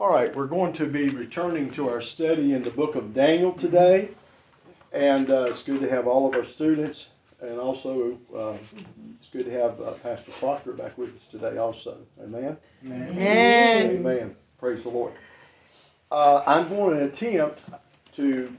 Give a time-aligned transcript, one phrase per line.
[0.00, 3.52] All right, we're going to be returning to our study in the book of Daniel
[3.52, 4.08] today.
[4.94, 7.08] And uh, it's good to have all of our students.
[7.42, 8.54] And also, uh,
[9.18, 11.98] it's good to have uh, Pastor Proctor back with us today also.
[12.22, 12.56] Amen?
[12.86, 13.90] Amen.
[13.90, 14.36] Amen.
[14.58, 15.12] Praise the Lord.
[16.10, 17.60] Uh, I'm going to attempt
[18.14, 18.56] to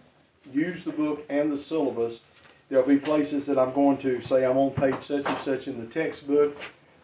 [0.54, 2.20] use the book and the syllabus.
[2.70, 5.80] There'll be places that I'm going to say I'm on page such and such in
[5.80, 6.56] the textbook.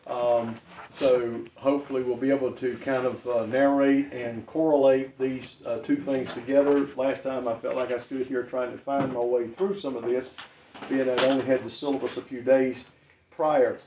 [0.09, 0.55] Um,
[0.97, 5.97] so hopefully we'll be able to kind of uh, narrate and correlate these uh, two
[5.97, 6.87] things together.
[6.95, 9.95] Last time I felt like I stood here trying to find my way through some
[9.95, 10.29] of this,
[10.89, 12.85] being I'd only had the syllabus a few days
[13.31, 13.79] prior.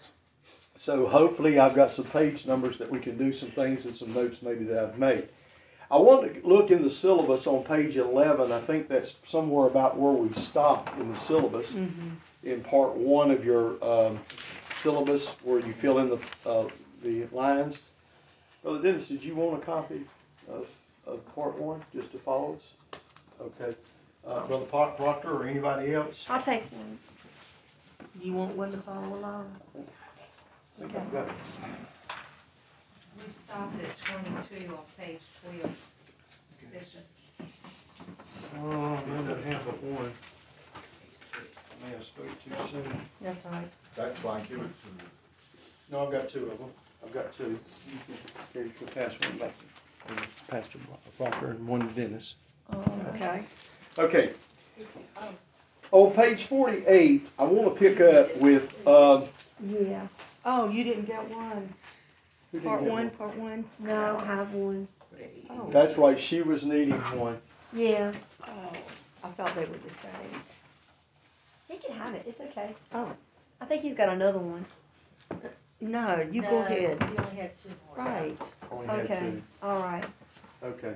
[0.78, 4.12] So hopefully I've got some page numbers that we can do some things and some
[4.14, 5.28] notes maybe that I've made.
[5.90, 8.52] I want to look in the syllabus on page 11.
[8.52, 11.74] I think that's somewhere about where we stopped in the syllabus
[12.44, 14.20] in part one of your um,
[14.82, 16.68] syllabus where you fill in the, uh,
[17.02, 17.78] the lines.
[18.62, 20.02] Brother Dennis, did you want a copy
[20.50, 20.66] of,
[21.06, 23.00] of part one just to follow us?
[23.40, 23.76] Okay.
[24.26, 26.24] Uh, Brother Pro- Proctor or anybody else?
[26.28, 26.98] I'll take one.
[28.20, 29.50] You want one to follow along?
[29.76, 31.34] I think I've got it.
[33.16, 35.76] We stopped at twenty-two on page twelve.
[36.72, 37.04] Bishop,
[38.62, 40.12] Oh, I may not have but one.
[41.80, 43.00] I may have spoke too soon.
[43.20, 43.68] That's all right.
[43.96, 45.10] That's fine, give it to me.
[45.90, 46.70] No, I've got two of them.
[47.04, 47.58] I've got two.
[48.52, 49.52] Here, you can pass one back
[50.08, 50.78] to Pastor
[51.18, 52.34] Proctor and one to Dennis.
[53.14, 53.42] Okay.
[53.98, 54.30] Okay.
[55.92, 59.22] On page forty-eight, I want to pick up with, uh,
[59.66, 60.06] Yeah.
[60.44, 61.74] Oh, you didn't get one.
[62.52, 63.64] who didn't Part get one, part one.
[63.80, 64.88] No, I don't have one.
[65.50, 67.38] Oh, That's right, she was needing one.
[67.72, 68.12] Yeah.
[68.46, 68.72] oh,
[69.24, 70.12] I thought they were the same.
[71.70, 72.24] He can have it.
[72.26, 72.74] It's okay.
[72.92, 73.10] Oh.
[73.60, 74.64] I think he's got another one.
[75.80, 76.98] No, you go ahead.
[77.00, 78.04] You only had two more.
[78.06, 78.52] Right.
[78.70, 79.20] Only had Okay.
[79.20, 79.42] two.
[79.62, 80.04] All right.
[80.64, 80.94] Okay.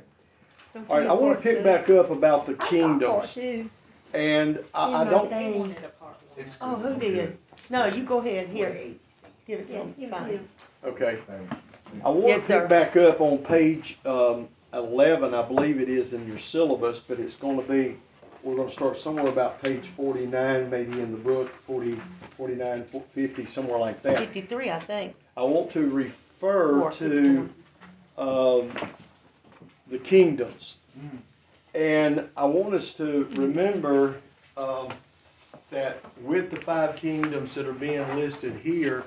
[0.74, 1.64] Don't All right, you I want to pick two?
[1.64, 3.34] back up about the I thought kingdoms.
[3.34, 3.70] two.
[4.12, 5.52] And I, I don't, thing.
[5.52, 6.46] He wanted a part one.
[6.46, 7.38] It's Oh, who did?
[7.70, 8.48] No, you go ahead.
[8.48, 8.94] Here,
[9.46, 9.94] give it to Yeah, him.
[9.98, 10.48] give it Sign.
[10.82, 11.18] to okay.
[12.04, 12.60] I want Yes, to sir.
[12.60, 17.20] pick back up on page um, 11, I believe it is in your syllabus, but
[17.20, 17.96] it's going to be,
[18.44, 21.98] we're going to start somewhere about page 49, maybe in the book, 40,
[22.32, 22.84] 49,
[23.14, 24.18] 50, somewhere like that.
[24.18, 25.16] Fifty-three, I think.
[25.36, 27.48] I want to refer Or to
[28.18, 28.70] um,
[29.88, 30.76] the kingdoms.
[31.74, 34.16] And I want us to remember
[34.56, 34.88] um,
[35.70, 39.04] that with the five kingdoms that are being listed here,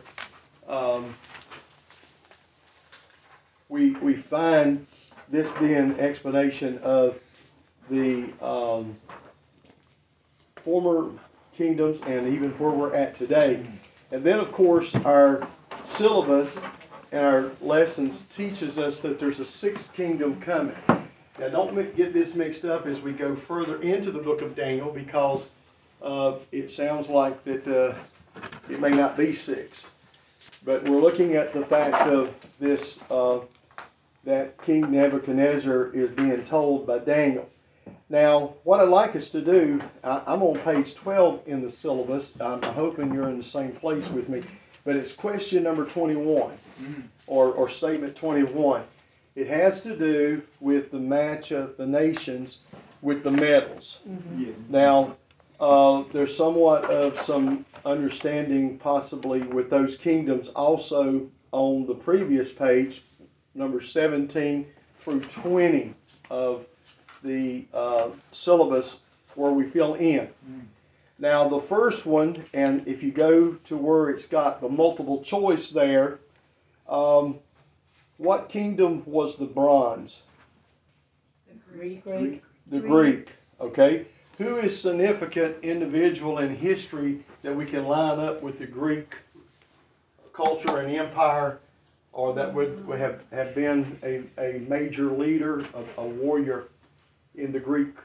[0.68, 1.14] um,
[3.70, 4.86] we, we find
[5.30, 7.20] this being explanation of
[7.90, 8.98] the um,
[10.68, 11.10] former
[11.56, 13.64] kingdoms and even where we're at today.
[14.12, 15.48] And then, of course, our
[15.86, 16.58] syllabus
[17.14, 20.76] and our lessons teaches us that there's a sixth kingdom coming.
[21.40, 24.92] Now, don't get this mixed up as we go further into the book of Daniel
[24.92, 25.42] because
[26.02, 27.96] uh, it sounds like that uh,
[28.70, 29.88] it may not be six.
[30.66, 33.40] But we're looking at the fact of this uh,
[34.26, 37.48] that King Nebuchadnezzar is being told by Daniel.
[38.10, 42.34] Now, what I'd like us to do, I, I'm on page 12 in the syllabus.
[42.40, 44.42] I'm hoping you're in the same place with me,
[44.86, 46.58] but it's question number 21
[47.28, 48.84] or, or statement 21.
[49.36, 52.60] It has to do with the match of the nations
[53.02, 54.00] with the medals.
[54.70, 55.18] Now,
[55.60, 63.04] uh, there's somewhat of some understanding possibly with those kingdoms also on the previous page,
[63.54, 64.66] number 17
[64.98, 65.94] through 20
[66.30, 66.66] of
[67.24, 68.98] the uh, syllabus
[69.36, 70.28] where we fill in.
[71.20, 75.72] Now, the first one, and if you go to where it's got the multiple choice
[75.72, 76.20] there,
[76.88, 77.40] um,
[78.18, 80.22] what kingdom was the bronze?
[81.74, 82.04] Greek.
[82.04, 82.44] Greek.
[82.68, 84.06] The Greek, okay?
[84.38, 89.18] Who is significant individual in history that we can line up with the Greek
[90.34, 91.60] culture and empire,
[92.14, 96.68] or that would, would have, have been a, a major leader, a, a warrior
[97.38, 97.96] in the Greek?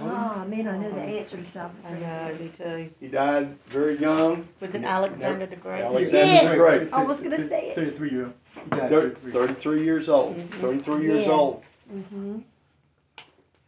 [0.00, 2.90] Oh, man, I know the answer to all I know, me too.
[3.00, 5.82] He died very young, Was it Alexander the Great?
[5.82, 6.50] Alexander Yes!
[6.52, 6.92] the Great.
[6.92, 7.74] I was gonna say it.
[7.74, 8.32] Thirty-three year.
[8.70, 10.60] Thir- Thirty-three years old, mm-hmm.
[10.60, 11.32] thirty-three years Yeah.
[11.32, 11.64] old.
[11.92, 12.38] Mm-hmm.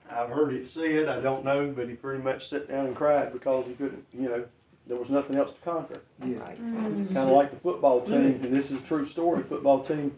[0.08, 3.32] I've heard it said, I don't know, but he pretty much sat down and cried
[3.32, 4.44] because he couldn't, you know,
[4.87, 6.00] there was nothing else to conquer.
[6.20, 6.56] Right.
[6.58, 8.44] Kind of like the football team, mm-hmm.
[8.44, 9.43] and this is a true story.
[9.43, 10.12] Football team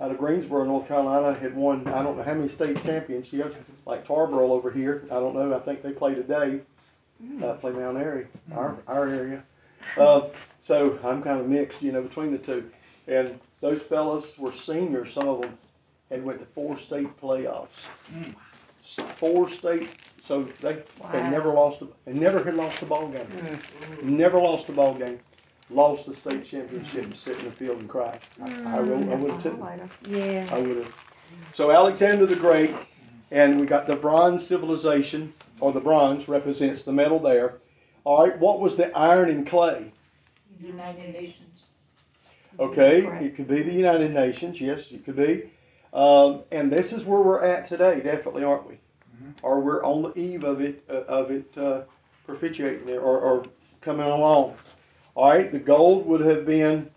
[0.00, 3.56] out of Greensboro, North Carolina, had won I don't know how many state championships.
[3.86, 5.54] Like Tarboro over here, I don't know.
[5.54, 6.60] I think they play today.
[7.42, 9.42] Uh, play Mount Airy, our our area.
[9.98, 10.22] Uh,
[10.60, 12.70] so I'm kind of mixed, you know, between the two.
[13.08, 15.58] And those fellas were seniors, some of them,
[16.10, 17.68] and went to four state playoffs.
[18.82, 19.88] S- Four state,
[20.22, 20.82] so they, they
[21.20, 21.30] Wow.
[21.30, 23.26] never lost, a- they never had lost a ball game.
[24.02, 25.20] Never lost a ball game.
[25.70, 28.18] Lost the state championship and sit in the field and cry.
[28.42, 29.58] I, I wrote, I would have took,
[30.08, 30.48] Yeah.
[30.52, 30.94] I would have.
[31.54, 32.74] So Alexander the Great,
[33.30, 37.58] and we got the bronze civilization, or the bronze represents the metal there.
[38.02, 39.92] All right, what was the iron and clay?
[40.60, 41.62] United Nations.
[42.58, 43.22] Okay, Right.
[43.22, 45.50] it could be the United Nations, yes, it could be.
[45.92, 48.78] Um, and this is where we're at today, definitely, aren't we?
[49.42, 51.82] Or we're on the eve of it, uh, of it uh,
[52.26, 53.44] propitiating there, or, or
[53.80, 54.54] coming along.
[55.14, 56.90] All right, the gold would have been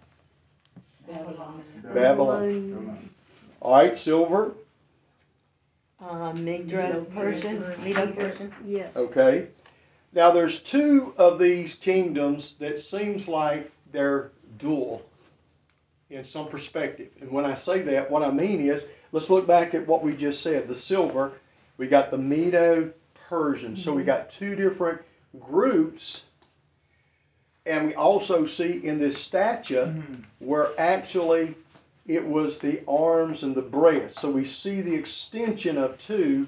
[1.07, 1.63] Babylon.
[1.93, 3.09] Babylon.
[3.61, 4.53] All right, silver,
[6.01, 8.53] Uh, Medo Persian, Medo Persian.
[8.65, 8.87] Yeah.
[8.95, 9.47] okay.
[10.13, 15.01] Now there's two of these kingdoms that seems like they're dual
[16.09, 17.09] in some perspective.
[17.21, 20.15] And when I say that, what I mean is, let's look back at what we
[20.15, 20.67] just said.
[20.67, 21.31] The silver,
[21.77, 22.91] we got the Medo
[23.29, 23.75] Persian.
[23.75, 25.01] So we got two different
[25.39, 26.23] groups.
[27.65, 30.01] And we also see in this statue
[30.39, 31.55] where actually
[32.05, 34.19] it was the arms and the breast.
[34.19, 36.47] So we see the extension of two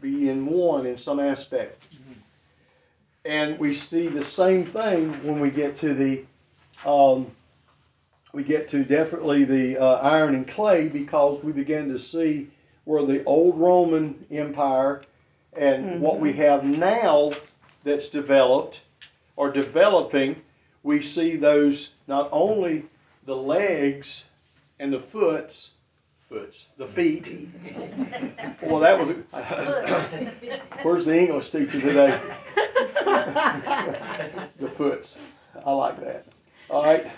[0.00, 1.86] being one in some aspect.
[3.24, 6.24] And we see the same thing when we get to the
[6.84, 7.30] um,
[8.32, 12.48] we get to definitely the uh, iron and clay because we begin to see
[12.84, 15.02] where the old Roman Empire
[15.54, 17.32] and what we have now
[17.82, 18.82] that's developed
[19.36, 20.36] or developing,
[20.82, 22.84] we see those not only
[23.26, 24.24] the legs
[24.78, 25.72] and the foots,
[26.28, 27.48] foots, the feet.
[28.62, 29.10] well, that was.
[30.82, 32.20] where's the English teacher today?
[34.58, 35.18] the foots.
[35.64, 36.26] I like that.
[36.70, 37.10] All right.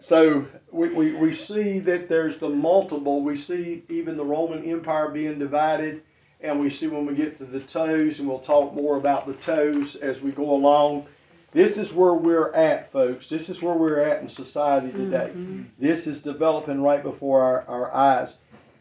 [0.00, 3.22] So we, we, we see that there's the multiple.
[3.22, 6.02] We see even the Roman Empire being divided.
[6.40, 9.34] And we see when we get to the toes, and we'll talk more about the
[9.34, 11.06] toes as we go along.
[11.52, 13.28] This is where we're at, folks.
[13.28, 15.32] This is where we're at in society today.
[15.78, 18.34] This is developing right before our, our eyes.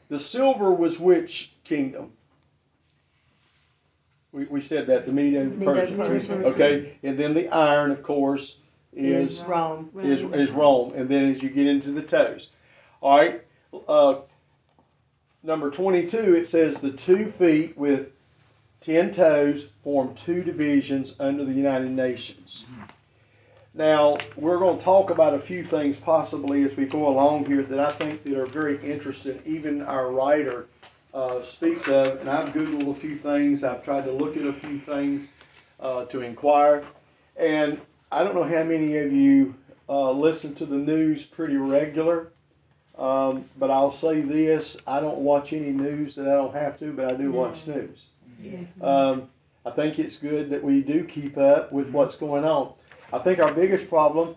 [0.09, 2.11] The silver was which kingdom?
[4.33, 5.97] We, we said that, the Medo Persian.
[5.97, 6.45] Persian.
[6.45, 8.57] Okay, and then the iron, of course,
[8.93, 9.89] is Rome.
[9.99, 12.49] is, is Rome, and then as you get into the toes.
[13.01, 13.41] All right,
[13.87, 14.15] uh,
[15.43, 18.09] number 22, it says the two feet with
[18.81, 22.63] 10 toes form two divisions under the United Nations.
[23.73, 27.63] Now, we're going to talk about a few things possibly as we go along here
[27.63, 29.39] that I think that are very interesting.
[29.45, 30.67] Even our writer
[31.13, 34.53] uh, speaks of, and I've Googled a few things, I've tried to look at a
[34.53, 35.27] few things
[35.79, 36.83] uh, to inquire.
[37.35, 37.79] And
[38.11, 39.53] I don't know how many of you
[39.89, 42.31] uh, listen to the news pretty regular,
[42.97, 46.91] um, but I'll say this: I don't watch any news that I don't have to,
[46.93, 48.05] but I do watch news.
[48.81, 49.29] Um,
[49.65, 52.73] I think it's good that we do keep up with what's going on.
[53.11, 54.35] I think our biggest problem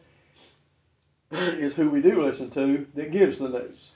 [1.30, 3.90] is who we do listen to that gives the news.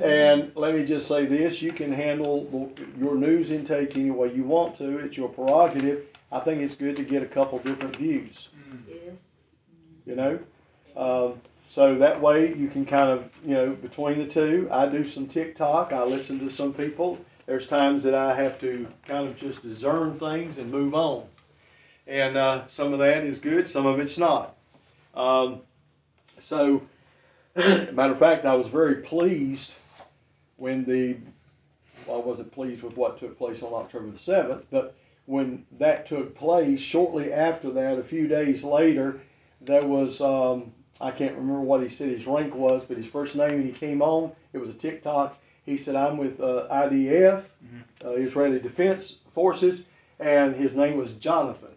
[0.00, 4.44] And let me just say this: you can handle your news intake any way you
[4.44, 4.98] want to.
[4.98, 6.04] It's your prerogative.
[6.30, 8.48] I think it's good to get a couple different views.
[8.88, 9.38] Yes.
[10.06, 10.38] You know,
[10.96, 11.40] um,
[11.70, 14.68] so that way you can kind of you know between the two.
[14.70, 15.92] I do some TikTok.
[15.92, 17.18] I listen to some people.
[17.46, 21.26] There's times that I have to kind of just discern things and move on.
[22.06, 23.66] And uh, some of that is good.
[23.66, 24.56] Some of it's not.
[25.14, 25.60] Um,
[26.40, 26.82] so,
[27.56, 29.74] matter of fact, I was very pleased
[30.56, 31.16] when the
[32.06, 34.96] well, I wasn't pleased with what took place on October the seventh, but
[35.26, 39.20] when that took place, shortly after that, a few days later,
[39.60, 43.36] there was um, I can't remember what he said his rank was, but his first
[43.36, 45.38] name when he came on, it was a TikTok.
[45.64, 47.44] He said, "I'm with uh, IDF,
[48.04, 49.84] uh, Israeli Defense Forces,"
[50.18, 51.74] and his name was Jonathan,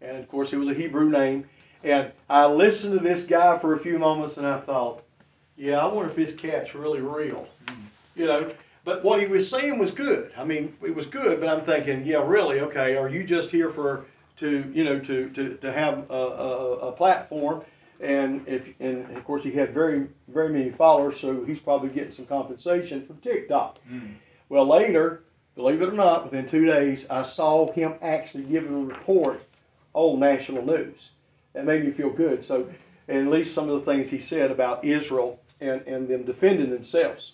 [0.00, 1.44] and of course it was a Hebrew name.
[1.84, 5.02] And I listened to this guy for a few moments, and I thought,
[5.56, 7.46] "Yeah, I wonder if his cat's really real,"
[8.16, 8.50] you know.
[8.84, 10.32] But what he was saying was good.
[10.36, 13.68] I mean, it was good, but I'm thinking, yeah, really, okay, are you just here
[13.70, 14.06] for
[14.38, 17.62] to you know to to, to have a, a, a platform?
[18.02, 22.12] And if and of course he had very very many followers, so he's probably getting
[22.12, 23.78] some compensation from TikTok.
[23.86, 24.12] Hmm.
[24.48, 25.22] Well, later,
[25.54, 29.42] believe it or not, within two days, I saw him actually giving a report
[29.92, 31.10] on national news.
[31.52, 32.44] That made me feel good.
[32.44, 32.70] So,
[33.08, 37.32] at least some of the things he said about Israel and, and them defending themselves.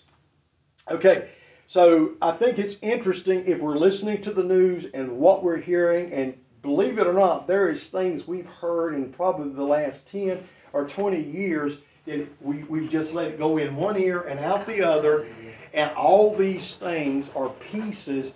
[0.89, 1.29] Okay,
[1.67, 6.13] so I think it's interesting if we're listening to the news and what we're hearing,
[6.13, 10.43] and believe it or not, there is things we've heard in probably the last 10
[10.73, 14.65] or 20 years that we, we've just let it go in one ear and out
[14.65, 15.27] the other,
[15.73, 18.33] And all these things are pieces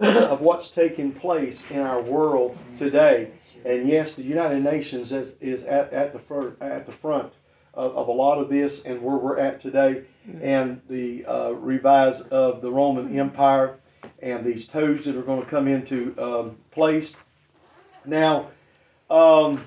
[0.00, 3.30] of what's taking place in our world today.
[3.64, 7.32] And yes, the United Nations is, is at, at the fir- at the front
[7.74, 10.04] of, of a lot of this and where we're at today.
[10.40, 13.80] And the uh, revise of the Roman Empire
[14.22, 17.16] and these toes that are going to come into um, place.
[18.04, 18.48] Now,
[19.10, 19.66] um,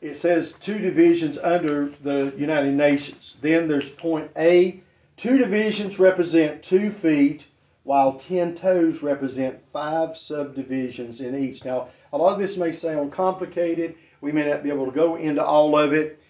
[0.00, 3.36] it says two divisions under the United Nations.
[3.40, 4.80] Then there's point A.
[5.16, 7.46] Two divisions represent two feet,
[7.84, 11.64] while ten toes represent five subdivisions in each.
[11.64, 13.94] Now, a lot of this may sound complicated.
[14.20, 16.20] We may not be able to go into all of it,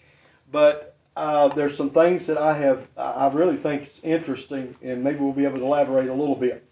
[0.52, 5.18] but uh, there's some things that I have, I really think it's interesting, and maybe
[5.18, 6.65] we'll be able to elaborate a little bit.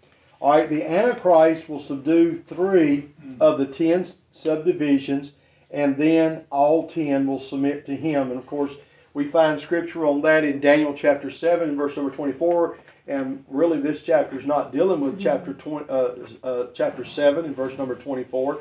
[0.45, 3.09] All right, the Antichrist will subdue three
[3.39, 5.31] of the ten subdivisions,
[5.71, 8.29] and then all ten will submit to him.
[8.29, 8.75] And of course,
[9.15, 12.77] we find scripture on that in Daniel chapter 7 verse number 24.
[13.07, 16.09] And really, this chapter is not dealing with chapter 20, uh,
[16.43, 18.59] uh, chapter 7 and verse number 24.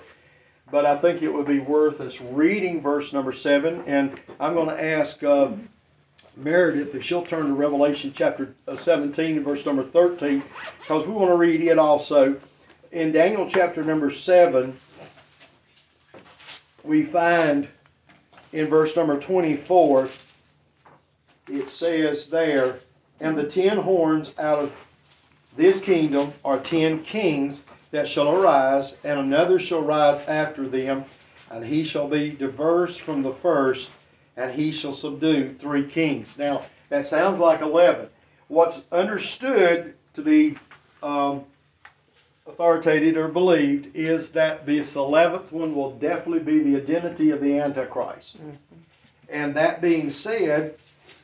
[0.71, 3.85] But I think it would be worth us reading verse number 7.
[3.87, 5.50] And I'm going to ask uh,
[6.37, 10.42] Meredith if she'll turn to Revelation chapter uh, 17 and verse number 13,
[10.80, 12.40] because we want to read it also.
[12.92, 14.76] In Daniel chapter number 7,
[16.83, 17.68] we find
[18.52, 20.09] in verse number 24,
[21.49, 22.78] it says there,
[23.21, 24.73] and the ten horns out of
[25.56, 31.04] this kingdom are ten kings that shall arise, and another shall rise after them,
[31.50, 33.90] and he shall be diverse from the first,
[34.37, 36.38] and he shall subdue three kings.
[36.38, 38.09] Now, that sounds like 11.
[38.49, 40.57] What's understood to be
[41.03, 41.45] um,
[42.47, 47.59] authoritated or believed is that this 11th one will definitely be the identity of the
[47.59, 48.38] Antichrist.
[49.29, 50.76] And that being said,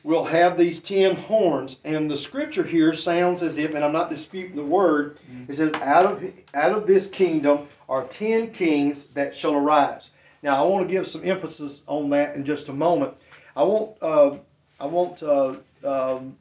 [0.02, 4.10] we'll have these ten horns, and the scripture here sounds as if, and I'm not
[4.10, 6.24] disputing the word, it says, out of
[6.54, 10.10] out of this kingdom are ten kings that shall arise.
[10.42, 13.14] Now I want to give some emphasis on that in just a moment.
[13.56, 14.38] I want uh,
[14.78, 16.36] I want uh, um,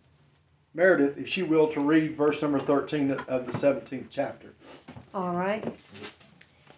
[0.74, 4.54] Meredith, if she will, to read verse number 13 of the 17th chapter.
[5.14, 5.66] All right.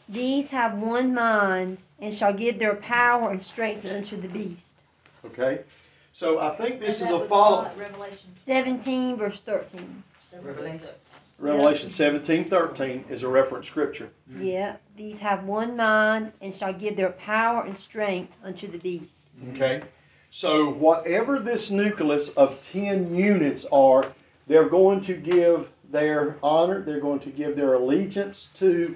[0.10, 4.76] These have one mind and shall give their power and strength unto the beast.
[5.26, 5.62] Okay?
[6.14, 7.64] So I think this is a follow.
[7.64, 8.30] what, Revelation.
[8.36, 10.04] 17 verse 13.
[10.42, 10.90] Revelation.
[11.42, 14.12] Revelation 17 13 is a reference scripture.
[14.40, 14.76] Yeah.
[14.96, 19.14] These have one mind and shall give their power and strength unto the beast.
[19.54, 19.82] Okay?
[20.30, 24.14] So, whatever this nucleus of 10 units are,
[24.48, 28.96] they're going to give their honor, they're going to give their allegiance to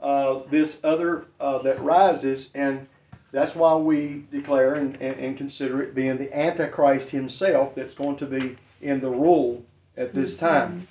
[0.00, 2.86] uh, this other uh, that rises, and
[3.32, 8.16] that's why we declare and, and, and consider it being the Antichrist himself that's going
[8.16, 9.62] to be in the rule
[9.96, 10.86] at this time.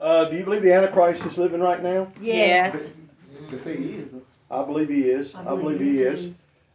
[0.00, 2.12] Uh, do you believe the Antichrist is living right now?
[2.20, 2.94] Yes.
[3.50, 4.12] To say he is.
[4.50, 5.34] I believe he is.
[5.34, 6.26] I believe he so is.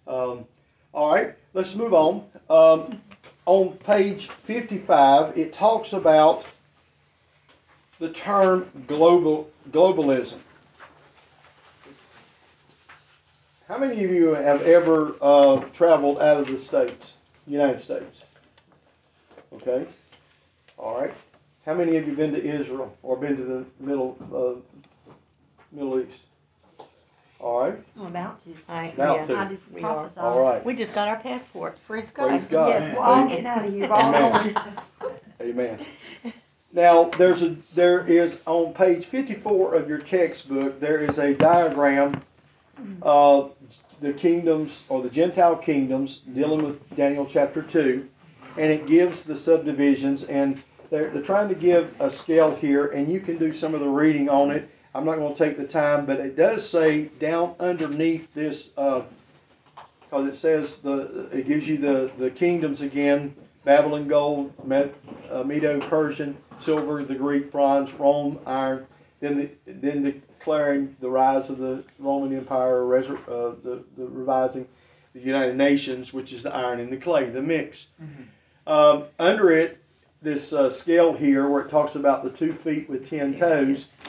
[0.08, 0.46] Um,
[0.94, 2.26] all right, let's move on.
[2.50, 3.02] Um,
[3.46, 6.46] on page 55, it talks about
[8.00, 10.40] the term global globalism.
[13.68, 17.14] How many of you have ever uh, traveled out of the states,
[17.48, 18.26] United States?
[19.54, 19.86] Okay.
[20.78, 21.14] All right.
[21.66, 24.78] How many of you been to Israel or been to the Middle uh,
[25.72, 26.20] Middle East?
[27.40, 27.80] All right.
[28.00, 28.54] I'm about to.
[28.68, 29.36] I, About yeah, to.
[29.36, 29.94] I did We are.
[29.94, 30.20] prophesy.
[30.20, 30.64] All right.
[30.66, 31.80] we just got our passports.
[31.80, 32.28] Praise God.
[32.30, 32.70] Praise God.
[32.70, 33.86] Yeah, we're all getting out of here.
[33.86, 34.56] Amen.
[35.42, 35.86] Amen.
[36.74, 42.22] Now, there's a there is on page 54 of your textbook there is a diagram
[43.02, 43.54] of
[44.02, 48.08] the kingdoms or the Gentile kingdoms dealing with Daniel chapter 2,
[48.58, 50.62] and it gives the subdivisions and
[50.92, 53.88] they're, they're trying to give a scale here, and you can do some of the
[53.88, 54.70] reading on it.
[54.94, 60.28] I'm not going to take the time, but it does say down underneath this, because
[60.28, 63.34] it says the it gives you the the kingdoms again:
[63.64, 64.94] Babylon, gold, Med,
[65.32, 68.86] uh, Medo, Persian, silver, the Greek, bronze, Rome, iron.
[69.22, 74.68] Then the then declaring the rise of the Roman Empire, resur- uh, the the revising
[75.14, 77.88] the United Nations, which is the iron and the clay, the mix.
[78.68, 79.81] Um, under it,
[80.22, 84.00] this uh, scale here, where it talks about the two feet with ten toes,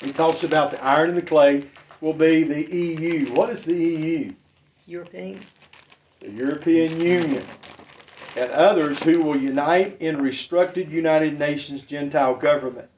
[0.00, 1.64] it talks about the iron and the clay
[2.00, 3.32] will be the EU.
[3.32, 4.32] What is the EU?
[4.86, 5.40] European.
[6.20, 7.44] The European Union,
[8.36, 12.88] and others who will unite in restructured United Nations Gentile government.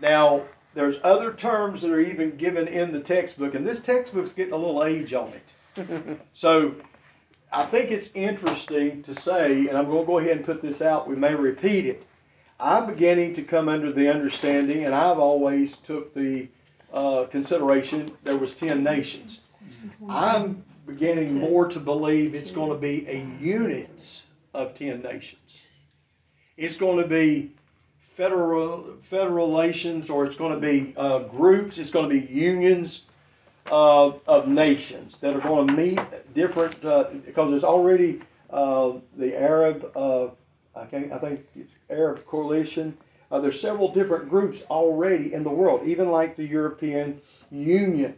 [0.00, 0.42] Now,
[0.74, 4.56] there's other terms that are even given in the textbook, and this textbook's getting a
[4.56, 6.18] little age on it.
[6.34, 6.74] So,
[7.52, 10.80] I think it's interesting to say, and I'm going to go ahead and put this
[10.80, 11.06] out.
[11.06, 12.02] We may repeat it.
[12.58, 16.48] I'm beginning to come under the understanding, and I've always took the
[16.92, 19.40] uh, consideration there was ten nations.
[20.08, 25.60] I'm beginning more to believe it's going to be a units of ten nations.
[26.56, 27.52] It's going to be
[27.98, 31.78] federal federations, or it's going to be uh, groups.
[31.78, 33.04] It's going to be unions
[33.70, 36.00] uh, of nations that are going to meet
[36.34, 39.90] different uh, because there's already uh, the Arab.
[39.96, 40.28] Uh,
[40.74, 42.96] I I think it's Arab coalition.
[43.30, 48.14] Uh, there's several different groups already in the world, even like the European Union.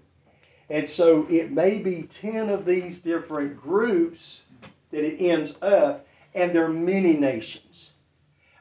[0.70, 4.40] And so it may be 10 of these different groups
[4.90, 7.90] that it ends up, and there are many nations.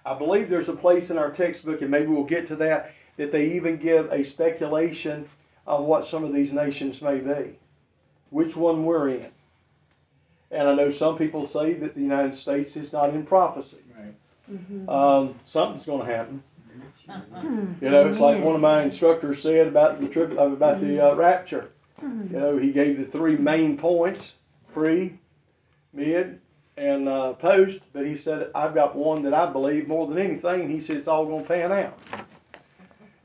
[0.05, 3.31] I believe there's a place in our textbook, and maybe we'll get to that, that
[3.31, 5.27] they even give a speculation
[5.65, 7.57] of what some of these nations may be,
[8.29, 9.27] which one we're in.
[10.51, 13.77] And I know some people say that the United States is not in prophecy.
[14.87, 16.43] Um, something's going to happen.
[17.81, 21.15] You know, it's like one of my instructors said about the trip about the uh,
[21.15, 21.69] rapture.
[22.01, 24.33] You know, he gave the three main points:
[24.73, 25.17] pre,
[25.93, 26.39] mid,
[26.77, 27.79] and uh, post.
[27.93, 31.07] But he said, "I've got one that I believe more than anything." He said, "It's
[31.07, 31.97] all going to pan out."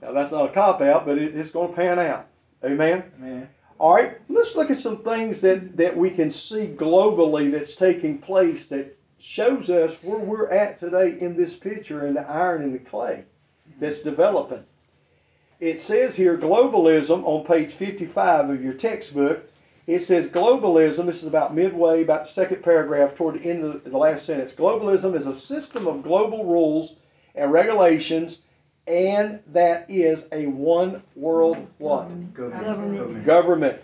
[0.01, 2.27] Now that's not a cop out, but it, it's going to pan out.
[2.65, 3.05] Amen.
[3.19, 3.49] Man.
[3.79, 8.19] All right, let's look at some things that, that we can see globally that's taking
[8.19, 12.75] place that shows us where we're at today in this picture in the iron and
[12.75, 13.25] the clay
[13.69, 13.81] mm-hmm.
[13.81, 14.65] that's developing.
[15.61, 19.49] It says here globalism on page 55 of your textbook.
[19.89, 23.85] It says globalism, this is about midway, about the second paragraph toward the end of
[23.85, 24.53] the last sentence.
[24.53, 26.95] Globalism is a system of global rules
[27.35, 28.41] and regulations,
[28.89, 32.35] and that is a one world what?
[32.35, 33.25] Government.
[33.25, 33.83] government.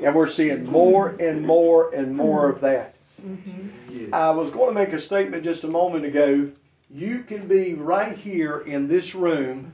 [0.00, 2.96] And we're seeing more and more and more of that.
[3.24, 3.68] Mm-hmm.
[3.90, 4.12] Yes.
[4.12, 6.50] I was going to make a statement just a moment ago.
[6.90, 9.72] You can be right here in this room,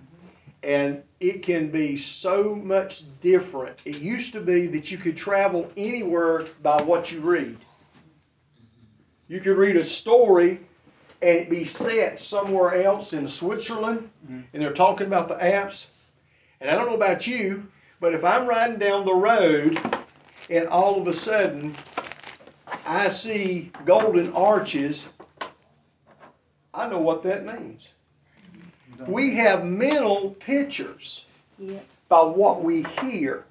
[0.63, 3.81] and it can be so much different.
[3.87, 7.57] It used to be that you could travel anywhere by what you read.
[9.28, 10.61] You could read a story
[11.21, 14.41] and it be set somewhere else in Switzerland, mm-hmm.
[14.52, 15.91] and they're talking about the Alps.
[16.61, 17.67] And I don't know about you,
[18.00, 19.81] but if I'm riding down the road
[20.50, 21.75] and all of a sudden
[22.87, 25.09] I see golden arches,
[26.75, 27.89] I know what that means.
[28.93, 29.11] Mm-hmm.
[29.11, 31.25] We have mental pictures
[31.59, 31.85] Yep.
[32.09, 33.45] by what we hear.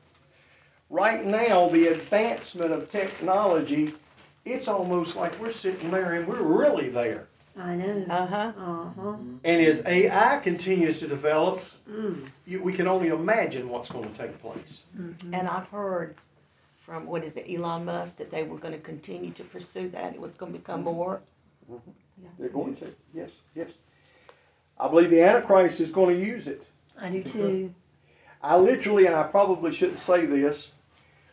[0.89, 3.93] Right now, the advancement of technology,
[4.45, 7.27] it's almost like we're sitting there and we're really there.
[7.57, 8.05] I know.
[8.09, 8.51] Uh-huh.
[8.57, 9.15] Uh-huh.
[9.43, 12.29] And as AI continues to develop, Mm.
[12.45, 14.83] you, we can only imagine what's going to take place.
[15.33, 16.15] And I've heard
[16.85, 20.13] from, what is it, Elon Musk, that they were gonna continue to pursue that.
[20.13, 21.21] It was gonna become more.
[22.39, 23.71] They're going to, yes, yes.
[24.79, 26.63] I believe the Antichrist is going to use it.
[26.99, 27.73] I do too.
[28.41, 30.71] I literally, and I probably shouldn't say this,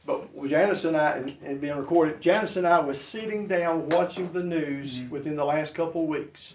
[0.07, 4.33] but Janice and I, and, and being recorded, Janice and I was sitting down watching
[4.33, 5.11] the news mm-hmm.
[5.11, 6.55] within the last couple of weeks.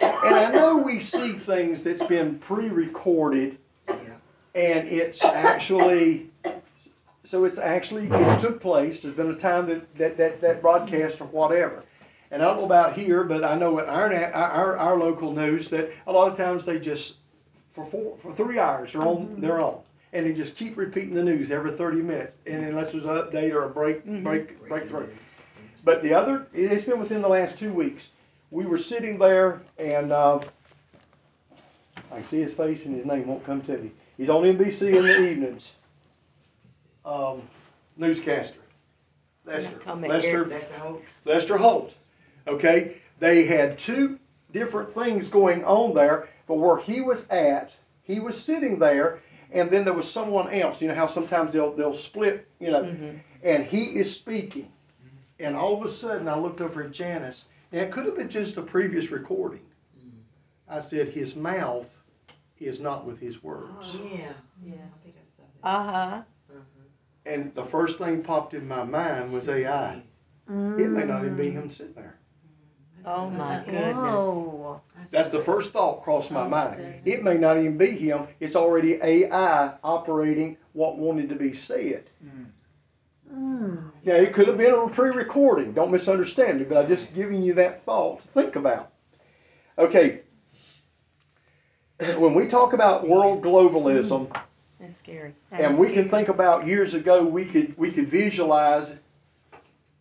[0.00, 0.26] Mm-hmm.
[0.26, 6.30] And I know we see things that's been pre-recorded, and it's actually,
[7.24, 9.00] so it's actually, it took place.
[9.00, 11.84] There's been a time that, that, that, that broadcast or whatever.
[12.30, 15.70] And I don't know about here, but I know at our, our, our local news
[15.70, 17.14] that a lot of times they just
[17.72, 19.62] for four, for three hours, they're on, they're mm-hmm.
[19.62, 19.80] on.
[20.12, 23.52] And they just keep repeating the news every thirty minutes, and unless there's an update
[23.52, 25.08] or a break, break, breakthrough.
[25.84, 28.10] But the other, it- it's been within the last two weeks.
[28.50, 30.40] We were sitting there, and uh,
[32.12, 33.90] I see his face, and his name won't come to me.
[34.18, 35.70] He's on NBC in the evenings.
[37.04, 37.42] Um,
[37.96, 38.60] newscaster.
[39.44, 39.78] Lester,
[40.10, 41.02] Lester, the whole.
[41.24, 41.94] Lester Holt.
[42.46, 44.18] Okay, they had two
[44.52, 47.72] different things going on there, but where he was at,
[48.02, 49.20] he was sitting there,
[49.52, 50.80] and then there was someone else.
[50.80, 53.18] You know how sometimes they'll they'll split, you know, mm-hmm.
[53.42, 54.70] and he is speaking,
[55.38, 58.28] and all of a sudden I looked over at Janice, and it could have been
[58.28, 59.60] just a previous recording.
[60.68, 62.02] I said his mouth
[62.58, 64.32] is not with his words, Yeah.
[64.64, 64.74] Yeah.
[65.62, 66.22] Uh-huh.
[67.26, 70.02] and the first thing popped in my mind was AI.
[70.48, 71.52] It may not even be mm.
[71.52, 72.18] him sitting there.
[73.04, 73.94] Oh, my goodness.
[73.94, 74.80] Whoa.
[75.10, 77.02] That's the first thought crossed my mind.
[77.04, 78.26] It may not even be him.
[78.40, 82.04] It's already AI operating what wanted to be said.
[83.32, 83.90] Mm.
[84.04, 85.72] Now it could have been a pre-recording.
[85.72, 88.92] Don't misunderstand me, but I'm just giving you that thought to think about.
[89.78, 90.20] Okay.
[92.18, 94.28] When we talk about world globalism,
[94.80, 95.34] That's scary.
[95.52, 98.94] and we can think about years ago, we could we could visualize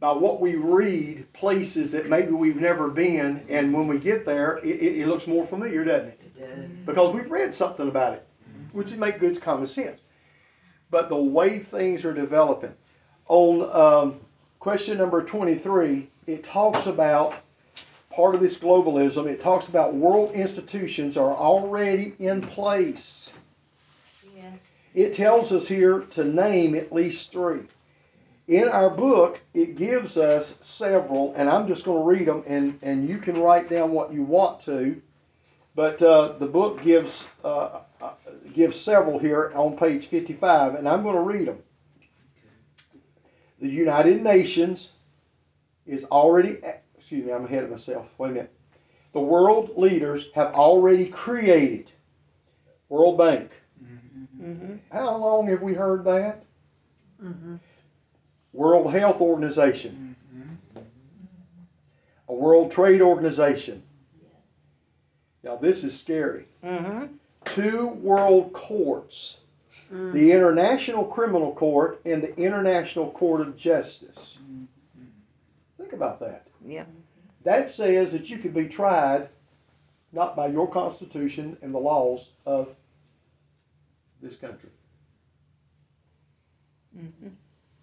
[0.01, 4.57] by what we read places that maybe we've never been, and when we get there,
[4.57, 6.19] it, it, it looks more familiar, doesn't it?
[6.87, 8.27] Because we've read something about it,
[8.71, 10.01] which would make good common sense.
[10.89, 12.73] But the way things are developing.
[13.27, 14.19] On um,
[14.59, 17.35] question number 23, it talks about
[18.09, 19.27] part of this globalism.
[19.27, 23.31] It talks about world institutions are already in place.
[24.35, 24.79] Yes.
[24.95, 27.61] It tells us here to name at least three.
[28.47, 32.77] In our book, it gives us several, and I'm just going to read them, and,
[32.81, 35.01] and you can write down what you want to.
[35.73, 38.13] But uh, the book gives uh, uh,
[38.53, 41.59] gives several here on page 55, and I'm going to read them.
[43.61, 44.89] The United Nations
[45.85, 46.57] is already,
[46.97, 48.07] excuse me, I'm ahead of myself.
[48.17, 48.53] Wait a minute.
[49.13, 51.91] The world leaders have already created
[52.89, 53.51] World Bank.
[54.41, 54.75] Mm-hmm.
[54.91, 56.43] How long have we heard that?
[57.23, 57.55] Mm-hmm.
[58.53, 60.15] World Health Organization,
[62.27, 63.83] a World Trade Organization.
[65.43, 66.45] Now, this is scary.
[66.63, 67.07] Mm-hmm.
[67.45, 69.37] Two world courts
[69.93, 70.13] Mm.
[70.13, 74.37] the International Criminal Court and the International Court of Justice.
[75.77, 76.47] Think about that.
[76.65, 76.85] Yeah.
[77.43, 79.27] That says that you could be tried
[80.13, 82.69] not by your Constitution and the laws of
[84.21, 84.69] this country.
[86.97, 87.27] Mm-hmm.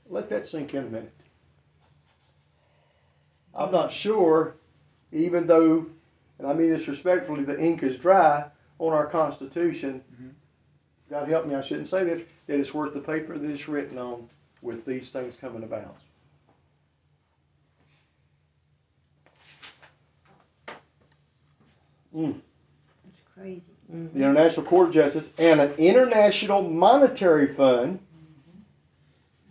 [0.08, 1.12] Let that sink in a minute.
[3.54, 3.72] I'm mm.
[3.72, 4.56] not sure,
[5.12, 5.86] even though,
[6.38, 8.46] and I mean this respectfully, the ink is dry
[8.78, 10.02] on our Constitution.
[10.14, 10.28] Mm-hmm.
[11.10, 13.98] God help me, I shouldn't say this, that it's worth the paper that it's written
[13.98, 14.28] on
[14.62, 15.96] with these things coming about.
[22.14, 22.40] Mm.
[23.04, 23.62] That's crazy.
[23.92, 24.18] Mm-hmm.
[24.18, 28.00] the International Court of Justice, and an International Monetary Fund.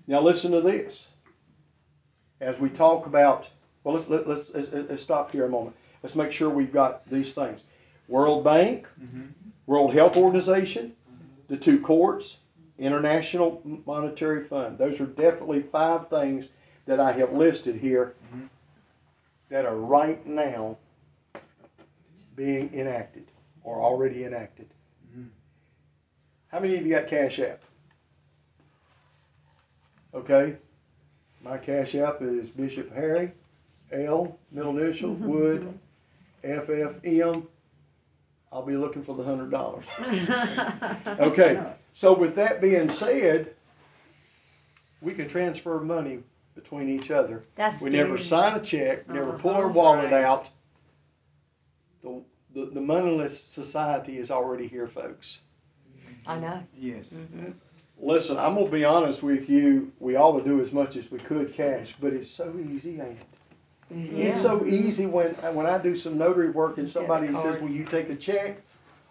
[0.08, 1.08] Now listen to this.
[2.40, 3.50] As we talk about,
[3.84, 5.76] well, let's let, let's, let's let's stop here a moment.
[6.02, 7.64] Let's make sure we've got these things:
[8.08, 9.26] World Bank, mm-hmm.
[9.66, 10.94] World Health Organization,
[11.48, 12.38] the two courts,
[12.78, 14.78] International Monetary Fund.
[14.78, 16.46] Those are definitely five things
[16.86, 18.46] that I have listed here mm-hmm.
[19.50, 20.78] that are right now
[22.36, 23.26] being enacted
[23.64, 24.68] or already enacted.
[25.12, 25.28] Mm-hmm.
[26.50, 27.62] How many of you got Cash App?
[30.14, 30.56] Okay.
[31.44, 33.32] My Cash App is Bishop Harry,
[33.92, 35.78] L, middle initial, Wood,
[36.44, 37.48] F F M.
[38.52, 39.86] I'll be looking for the hundred dollars.
[41.20, 41.62] Okay.
[41.94, 43.54] So with that being said,
[45.02, 46.20] we can transfer money
[46.56, 47.44] between each other.
[47.56, 48.52] That's We never scary.
[48.52, 49.74] sign a check, never pull our Uh-huh.
[49.74, 50.24] wallet Right.
[50.24, 50.50] out.
[52.02, 52.22] The,
[52.54, 55.40] the, the moneyless society is already here, folks.
[56.26, 56.64] I know.
[56.76, 57.10] Yes.
[57.10, 57.52] Mm-hmm.
[58.00, 59.92] Listen, I'm gonna be honest with you.
[60.00, 63.18] We ought to do as much as we could cash, but it's so easy, ain't
[63.20, 63.26] it?
[63.90, 67.62] It's so easy when when I do some notary work and You get somebody says,
[67.62, 68.62] "Will you take a check?"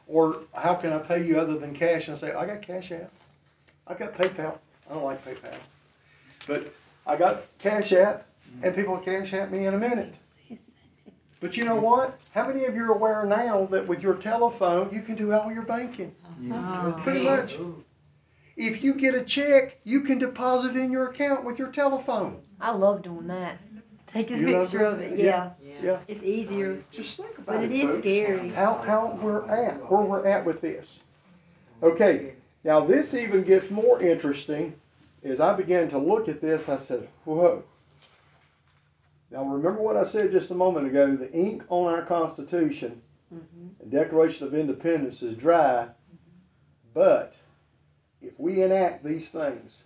[0.06, 2.92] or "How can I pay you other than cash?" and I say, "I got Cash
[2.92, 3.10] App.
[3.86, 4.58] I got PayPal.
[4.88, 5.56] I don't like PayPal,
[6.46, 6.72] but
[7.06, 8.26] I got Cash App,
[8.62, 10.14] and people Cash App me in a minute."
[11.40, 12.18] But you know what?
[12.32, 15.52] How many of you are aware now that with your telephone you can do all
[15.52, 16.14] your banking?
[16.52, 16.98] Oh.
[17.02, 17.58] Pretty much.
[18.56, 22.40] If you get a check, you can deposit it in your account with your telephone.
[22.60, 23.58] I love doing that.
[24.06, 25.10] Take a You picture of it.
[25.10, 25.18] that?
[25.18, 25.50] Yeah.
[25.82, 25.98] Yeah.
[26.08, 26.78] It's easier.
[26.90, 27.72] Just think about But it.
[27.72, 27.98] it is folks.
[27.98, 28.48] scary.
[28.48, 30.98] How how we're at, where we're at with this.
[31.82, 32.32] Okay,
[32.64, 34.74] now this even gets more interesting.
[35.22, 37.62] As I began to look at this, I said, "Whoa."
[39.30, 41.14] Now remember what I said just a moment ago.
[41.14, 43.02] The ink on our Constitution,
[43.34, 43.66] mm-hmm.
[43.80, 45.88] the Declaration of Independence, is dry.
[46.94, 47.36] But
[48.22, 49.82] if we enact these things,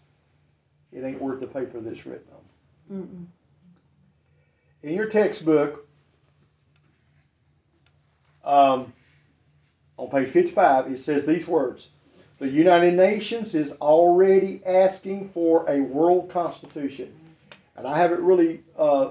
[0.92, 2.96] it ain't worth the paper that's written on.
[2.96, 3.26] Mm-mm.
[4.82, 5.86] in your textbook,
[8.44, 8.92] um,
[9.96, 11.90] on page 55, it says these words
[12.38, 17.14] The United Nations is already asking for a world constitution.
[17.76, 19.10] And I haven't really, uh,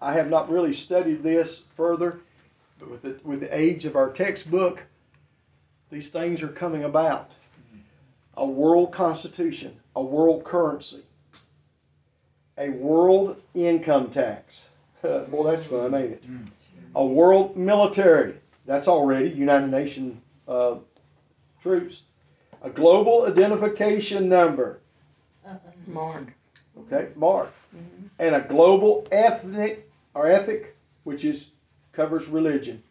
[0.00, 2.20] I have not really studied this further,
[2.78, 4.84] but with the, with the age of our textbook,
[5.90, 7.30] these things are coming about.
[8.38, 11.02] A world constitution, a world currency,
[12.56, 14.68] a world income tax.
[15.02, 16.24] Boy, that's fun, ain't it?
[16.94, 18.34] A world military.
[18.64, 20.76] That's already United Nations uh,
[21.60, 22.02] troops.
[22.62, 24.80] A global identification number.
[25.86, 26.32] Mark.
[26.80, 27.52] Okay, mark.
[28.18, 31.50] And a global ethnic or ethic, which is
[31.92, 32.82] covers religion.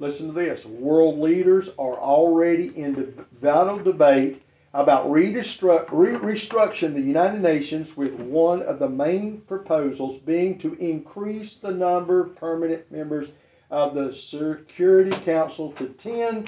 [0.00, 0.64] Listen to this.
[0.64, 4.42] World leaders are already in the vital debate
[4.74, 11.72] about restructuring the United Nations with one of the main proposals being to increase the
[11.72, 13.28] number of permanent members
[13.70, 16.46] of the Security Council to ten.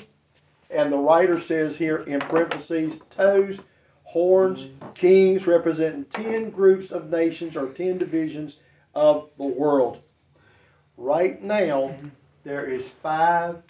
[0.70, 3.58] And the writer says here in parentheses, toes,
[4.04, 4.92] horns, mm-hmm.
[4.92, 8.58] kings representing ten groups of nations or ten divisions
[8.94, 10.00] of the world.
[10.96, 12.08] Right now, mm-hmm.
[12.44, 13.62] There is five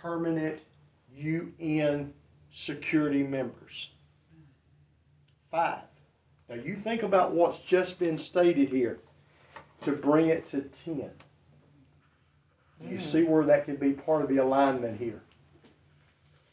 [0.00, 0.60] permanent
[1.16, 2.12] UN
[2.50, 3.90] security members.
[5.50, 5.82] Five.
[6.48, 8.98] Now you think about what's just been stated here
[9.82, 11.10] to bring it to ten.
[12.82, 15.20] You see where that could be part of the alignment here.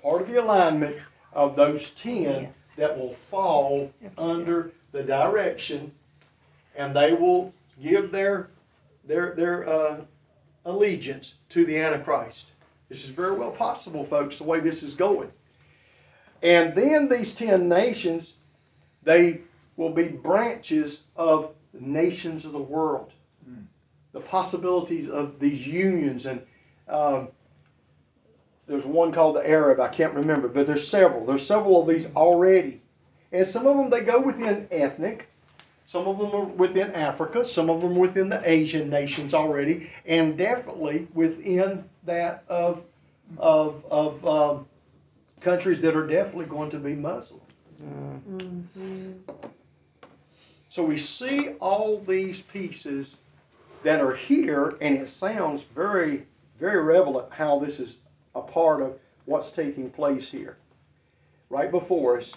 [0.01, 0.97] Part of the alignment
[1.33, 2.73] of those ten Yes.
[2.75, 5.91] that will fall under the direction
[6.75, 8.49] and they will give their
[9.05, 10.01] their their uh,
[10.67, 12.51] allegiance to the Antichrist.
[12.89, 15.31] This is very well possible, folks, the way this is going.
[16.43, 18.35] And then these ten nations,
[19.03, 19.41] they
[19.75, 23.11] will be branches of the nations of the world.
[24.13, 26.41] The possibilities of these unions and
[26.87, 27.27] um,
[28.67, 31.25] there's one called the Arab, I can't remember, but there's several.
[31.25, 32.81] There's several of these already.
[33.31, 35.29] And some of them they go within ethnic,
[35.87, 40.37] some of them are within Africa, some of them within the Asian nations already, and
[40.37, 42.83] definitely within that of
[43.37, 44.67] of of um,
[45.39, 47.41] countries that are definitely going to be Muslim.
[47.81, 49.15] Mhm.
[50.69, 53.17] So we see all these pieces
[53.83, 56.25] that are here, and it sounds very,
[56.59, 57.97] very relevant how this is
[58.35, 60.57] a part of what's taking place here,
[61.49, 62.33] right before us,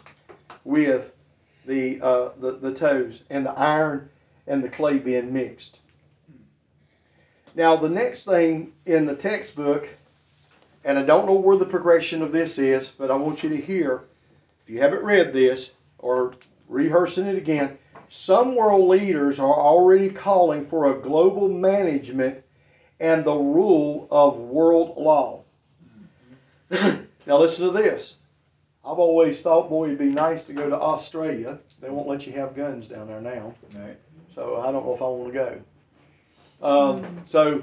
[0.65, 1.13] with
[1.67, 4.09] the uh, the, the toes and the iron
[4.47, 5.79] and the clay being mixed.
[7.55, 9.89] Now the next thing in the textbook,
[10.85, 13.57] and I don't know where the progression of this is, but I want you to
[13.57, 14.05] hear,
[14.63, 16.35] if you haven't read this or
[16.69, 17.77] rehearsing it again,
[18.09, 22.43] some world leaders are already calling for a global management
[22.99, 25.43] and the rule of world law.
[26.71, 28.17] now, listen to this.
[28.85, 31.59] I've always thought, boy, it'd be nice to go to Australia.
[31.81, 33.55] They won't let you have guns down there now.
[34.35, 35.63] So I don't know if I want to
[36.61, 36.67] go.
[36.67, 37.63] Um, so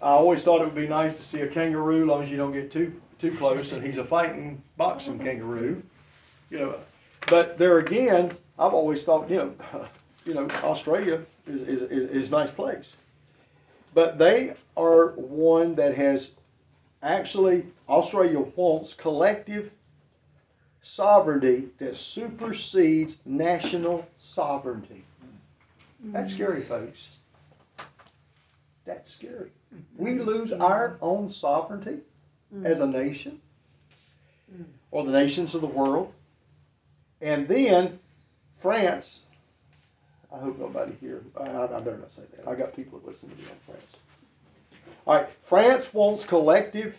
[0.00, 2.36] I always thought it would be nice to see a kangaroo, as long as you
[2.36, 3.70] don't get too too close.
[3.70, 5.80] And he's a fighting boxing kangaroo,
[6.50, 6.74] you know.
[7.28, 9.54] But there again, I've always thought, you know,
[10.24, 12.96] you know, Australia is is, is, is a nice place.
[13.94, 16.32] But they are one that has
[17.02, 19.70] actually Australia wants collective
[20.82, 25.04] sovereignty that supersedes national sovereignty.
[26.04, 26.34] That's mm.
[26.34, 27.08] scary, folks.
[28.84, 29.50] That's scary.
[29.96, 30.24] We mm-hmm.
[30.24, 31.98] lose our own sovereignty
[32.54, 32.66] mm.
[32.66, 33.40] as a nation,
[34.52, 34.64] mm.
[34.90, 36.12] or the nations of the world,
[37.20, 37.98] and then
[38.58, 39.20] France.
[40.34, 41.22] I hope nobody here.
[41.38, 42.48] I, I better not say that.
[42.48, 43.98] I got people that listen to me on France.
[45.06, 46.98] All right, France wants collective.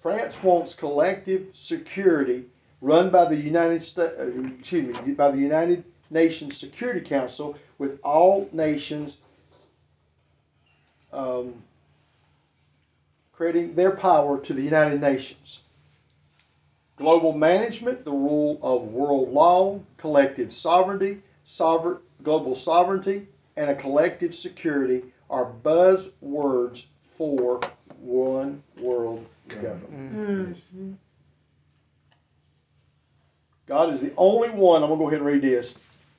[0.00, 2.46] France wants collective security
[2.80, 4.14] run by the United States.
[4.58, 9.18] Excuse me, by the United Nations Security Council, with all nations
[11.12, 11.54] um,
[13.32, 15.60] crediting their power to the United Nations.
[16.96, 24.34] Global management, the rule of world law, collective sovereignty, sovereign, global sovereignty, and a collective
[24.34, 26.86] security are buzzwords
[27.20, 27.60] for
[28.00, 30.56] one world government.
[30.74, 30.94] Mhm.
[33.66, 35.74] God is the only one, I'm going to go ahead and read this,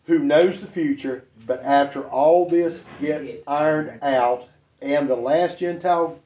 [0.05, 4.47] who knows the future, but after all this gets ironed out
[4.83, 6.19] and the last Gentile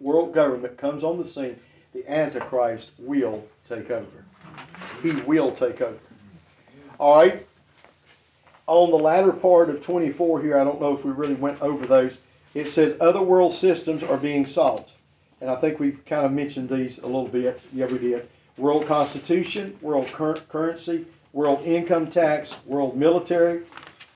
[0.00, 1.60] world government comes on the scene,
[1.92, 4.24] the Antichrist will take over.
[5.02, 5.98] He will take over.
[6.98, 7.46] All right.
[8.68, 11.86] On the latter part of 24 here, I don't know if we really went over
[11.86, 12.16] those.
[12.54, 14.88] It says other world systems are being sought.
[15.40, 17.60] And I think we've kind of mentioned these a little bit.
[17.72, 18.28] Yeah, we did.
[18.56, 23.62] World Constitution, World cur- Currency, World Income Tax, World Military,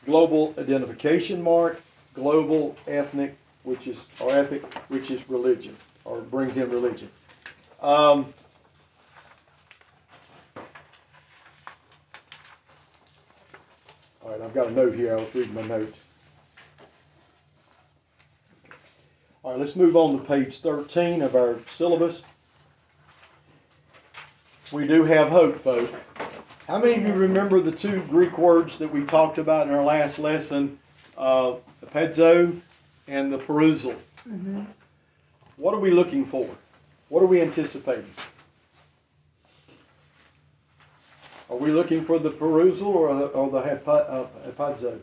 [0.07, 1.81] Global Identification Mark,
[2.15, 7.11] Global Ethnic, which is or ethic, which is religion, or brings in religion.
[7.83, 8.33] Um,
[14.23, 15.17] all right, I've got a note here.
[15.17, 15.95] I was reading my note.
[19.43, 22.23] All right, let's move on to page 13 of our syllabus.
[24.73, 25.91] We do have hope, folk.
[26.67, 29.85] How many of you remember the two Greek words that we talked about in our
[29.85, 30.79] last lesson?
[31.17, 32.61] Uh, the pedzo
[33.07, 33.97] and the parousia.
[34.29, 34.67] Mhm.
[35.57, 36.49] What are we looking for?
[37.09, 38.11] What are we anticipating?
[41.49, 45.01] Are we looking for the parousia or, or the hepa- uh, harpazo?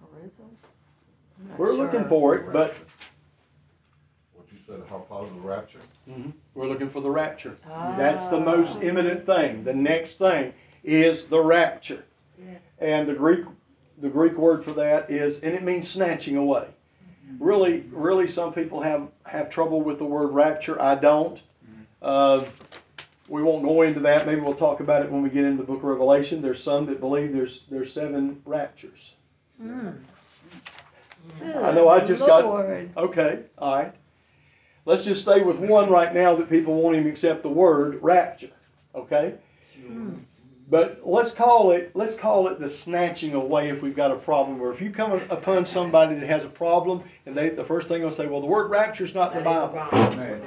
[0.00, 0.46] Parousia?
[1.48, 2.08] Not We're looking sure.
[2.08, 2.74] for it, but
[4.34, 5.78] What you said, how positive rapture?
[6.08, 6.32] Mhm.
[6.54, 7.56] we're looking for the rapture.
[7.66, 8.44] That's the Ah.
[8.44, 9.64] most imminent thing.
[9.64, 10.52] The next thing
[10.84, 12.04] is the rapture.
[12.38, 12.60] Yes.
[12.78, 13.44] And the Greek,
[13.98, 16.66] the Greek word for that is, and it means snatching away.
[17.38, 20.80] Really, really, some people have, have trouble with the word rapture.
[20.80, 21.40] I don't.
[22.02, 22.44] Uh,
[23.28, 24.26] we won't go into that.
[24.26, 26.42] Maybe we'll talk about it when we get into the book of Revelation.
[26.42, 29.14] There's some that believe there's, there's seven raptures.
[31.42, 32.44] I know I just got-
[32.96, 33.94] Okay, all right.
[34.86, 38.50] Let's just stay with one right now that people won't even accept the word rapture.
[38.94, 39.34] Okay?
[40.68, 44.60] But let's call it let's call it the snatching away if we've got a problem.
[44.62, 48.00] Or if you come upon somebody that has a problem and they the first thing
[48.02, 49.74] they'll say, well, the word rapture is not in the Bible.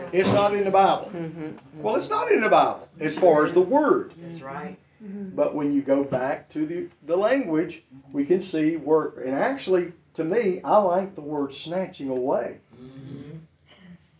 [0.13, 1.11] It's not in the Bible.
[1.13, 1.53] Mhm.
[1.81, 4.13] Well, it's not in the Bible as far as the word.
[4.21, 4.77] That's right.
[5.35, 7.83] But when you go back to the, the language,
[8.13, 12.57] we can see where, and actually, to me, I like the word snatching away.
[12.75, 13.37] Mm-hmm.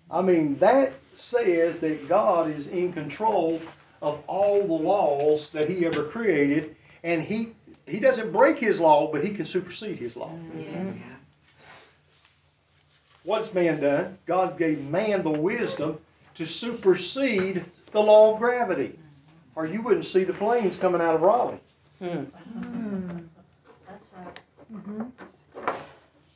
[0.09, 3.61] I mean, that says that God is in control
[4.01, 7.53] of all the laws that He ever created, and He
[7.87, 10.31] He doesn't break His law, but He can supersede His law.
[10.31, 10.97] Mm-hmm.
[10.97, 11.05] Yes.
[13.23, 14.17] What's man done?
[14.25, 15.97] God gave man the wisdom
[16.35, 18.97] to supersede the law of gravity,
[19.55, 21.59] or you wouldn't see the planes coming out of Raleigh.
[21.99, 22.07] Hmm.
[22.07, 23.09] Mm-hmm.
[23.09, 23.27] Mm.
[23.87, 24.39] That's right.
[24.73, 25.11] Mhm.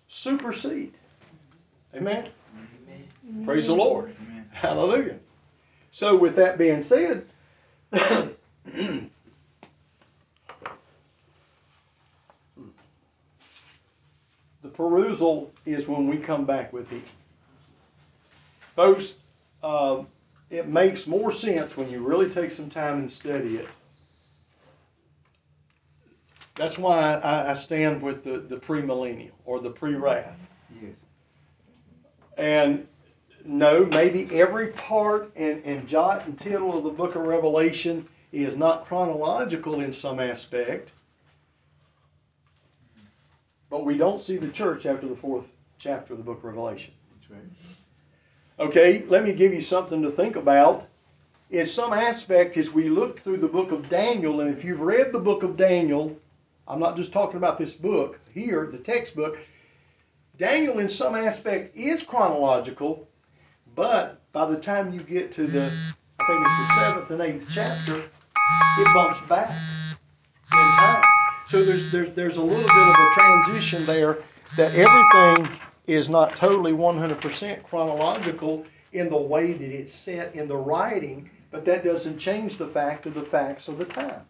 [0.07, 0.93] Supersede.
[1.95, 2.29] Amen?
[3.45, 4.15] Praise the Lord.
[4.51, 5.17] Hallelujah.
[5.91, 7.25] So, with that being said,
[7.91, 8.29] the
[14.63, 17.03] parousia is when we come back with Him.
[18.75, 19.15] Folks,
[19.63, 20.03] uh,
[20.49, 23.67] it makes more sense when you really take some time and study it.
[26.57, 30.39] That's why I, I stand with the, the premillennial or the pre-wrath.
[30.81, 30.95] Yes.
[32.37, 32.87] And
[33.45, 38.57] no, maybe every part and, and jot and tittle of the book of Revelation is
[38.57, 40.91] not chronological in some aspect.
[43.69, 46.93] But we don't see the church after the fourth chapter of the book of Revelation.
[47.13, 48.67] That's right.
[48.67, 50.87] Okay, let me give you something to think about.
[51.51, 55.11] In some aspect, as we look through the book of Daniel, and if you've read
[55.11, 56.17] the book of Daniel,
[56.67, 59.39] I'm not just talking about this book here, the textbook.
[60.37, 63.07] Daniel, in some aspect, is chronological,
[63.75, 65.71] but by the time you get to the,
[66.19, 71.03] I think it's the seventh and eighth chapter, it bumps back in time.
[71.47, 74.17] So there's there's there's a little bit of a transition there
[74.57, 75.49] that everything
[75.87, 81.63] is not totally 100% chronological in the way that it's set in the writing, but
[81.65, 84.21] that doesn't change the fact of the facts of the time.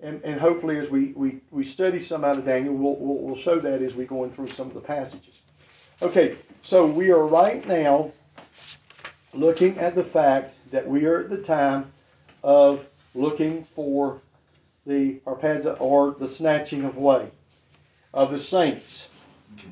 [0.00, 3.36] And, and hopefully, as we, we, we study some out of Daniel, we'll, we'll, we'll
[3.36, 5.40] show that as we go in through some of the passages.
[6.00, 8.12] Okay, so we are right now
[9.34, 11.92] looking at the fact that we are at the time
[12.44, 14.20] of looking for
[14.86, 17.28] the harpazo or the snatching of way
[18.14, 19.08] of the saints.
[19.54, 19.68] Okay.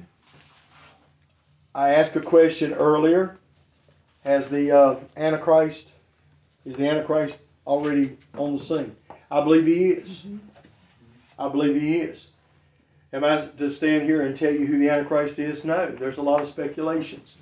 [1.75, 3.39] I asked a question earlier.
[4.25, 5.93] Has the uh, Antichrist,
[6.65, 8.97] is the Antichrist already on the scene?
[9.31, 10.25] I believe he is.
[11.39, 12.29] I believe he is.
[13.13, 15.65] Am I to stand here and tell you who the Antichrist is?
[15.65, 17.37] No, there's a lot of speculations.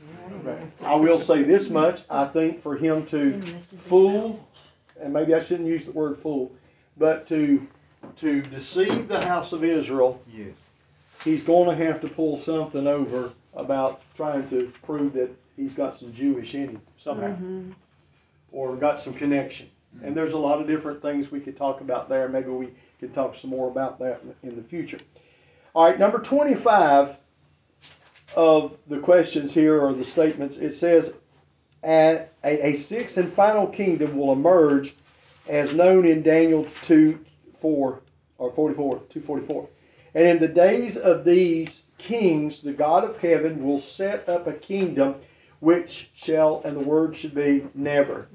[0.83, 3.41] I will say this much I think for him to
[3.87, 4.47] fool,
[5.01, 6.53] and maybe I shouldn't use the word fool,
[6.97, 7.67] but to
[8.17, 10.55] to deceive the house of Israel, Yes.
[11.25, 15.95] he's going to have to pull something over about trying to prove that he's got
[15.95, 17.73] some Jewish in him somehow, Mhm.
[18.53, 19.69] or got some connection.
[20.03, 22.29] And there's a lot of different things we could talk about there.
[22.29, 24.99] Maybe we could talk some more about that in- the future.
[25.75, 27.17] All right, number 25
[28.37, 30.57] of the questions here or the statements.
[30.59, 31.13] It says,
[31.85, 34.95] "A, a, sixth and final kingdom will emerge,
[35.49, 37.19] as known in Daniel 2,
[37.61, 38.01] 4
[38.39, 39.69] or 44, 244.
[40.15, 44.53] And in the days of these kings, the God of heaven will set up a
[44.53, 45.17] kingdom
[45.61, 48.29] which shall, and the word should be never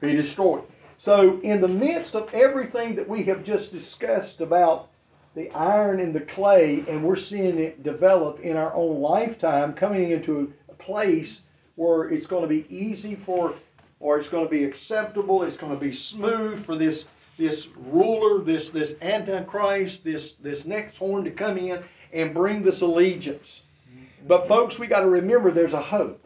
[0.00, 0.62] be destroyed.
[1.00, 4.90] So, in the midst of everything that we have just discussed about
[5.34, 10.10] the iron and the clay, and we're seeing it develop in our own lifetime, coming
[10.10, 11.44] into a place
[11.76, 13.54] where it's going to be easy for,
[13.98, 18.44] or it's going to be acceptable, it's going to be smooth for this this ruler,
[18.44, 21.82] this this antichrist, this this next horn to come in
[22.12, 23.62] and bring this allegiance.
[23.90, 24.26] Mm-hmm.
[24.28, 26.22] But folks, we got to remember there's a hope.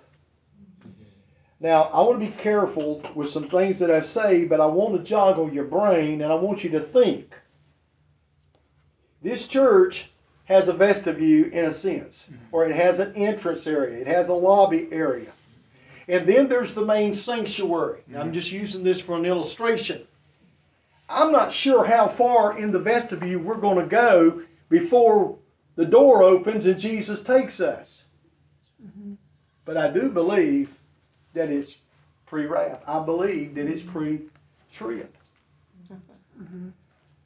[1.65, 4.97] Now, I want to be careful with some things that I say, but I want
[4.97, 7.35] to joggle your brain and I want you to think.
[9.23, 10.11] This church
[10.45, 12.55] has a vestibule in a sense, mm-hmm.
[12.55, 15.33] or it has an entrance area, it has a lobby area.
[16.07, 18.03] And then there's the main sanctuary.
[18.09, 18.35] Now, I'm mm-hmm.
[18.35, 20.07] just using this for an illustration.
[21.09, 25.39] I'm not sure how far in the vestibule we're going to go before
[25.77, 28.05] the door opens and Jesus takes us.
[28.85, 29.15] Mm-hmm.
[29.65, 30.69] But I do believe
[31.35, 31.78] that it's
[32.26, 32.82] pre wrath.
[32.87, 34.22] I believe that it's pre
[34.72, 35.12] trib.
[36.41, 36.70] Mm-hmm.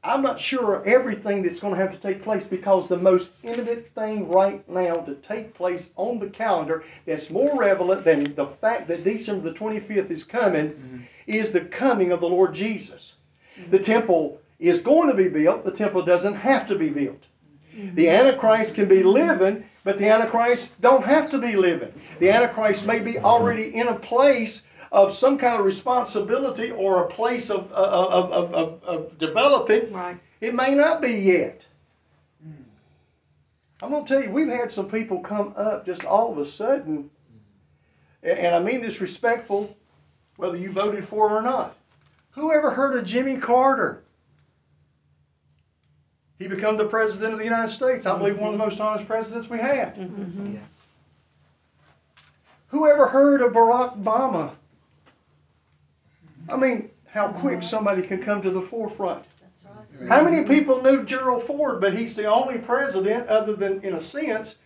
[0.04, 3.92] I'm not sure everything that's going to have to take place because the most imminent
[3.94, 8.88] thing right now to take place on the calendar that's more relevant than the fact
[8.88, 10.98] that December the 25th is coming mm-hmm.
[11.26, 13.14] is the coming of the Lord Jesus.
[13.59, 13.70] Mm-hmm.
[13.70, 17.24] The temple is going to be built, the temple doesn't have to be built.
[17.94, 21.91] The Antichrist can be living, but the Antichrist don't have to be living.
[22.18, 27.09] The Antichrist may be already in a place of some kind of responsibility or a
[27.09, 29.91] place of, of, of, of, of developing.
[29.91, 30.18] Right.
[30.43, 31.64] It may not be yet.
[33.80, 36.45] I'm going to tell you, we've had some people come up just all of a
[36.45, 37.09] sudden,
[38.22, 39.74] and, and I mean this respectful,
[40.36, 41.78] whether you voted for it or not.
[42.32, 44.03] Who ever heard of Jimmy Carter?
[46.39, 48.07] He became the president of the United States.
[48.07, 49.97] I believe one of the most honest presidents we had.
[49.97, 50.57] Mm-hmm.
[52.68, 54.53] Who ever heard of Barack Obama?
[56.49, 59.24] I mean, how quick somebody can come to the forefront.
[60.09, 64.01] How many people knew Gerald Ford, but he's the only president, other than, in a
[64.01, 64.59] sense,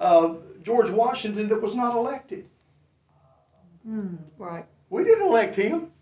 [0.00, 2.48] uh, George Washington, that was not elected?
[3.88, 4.18] Mm.
[4.38, 4.64] Right.
[4.90, 5.92] We didn't elect him.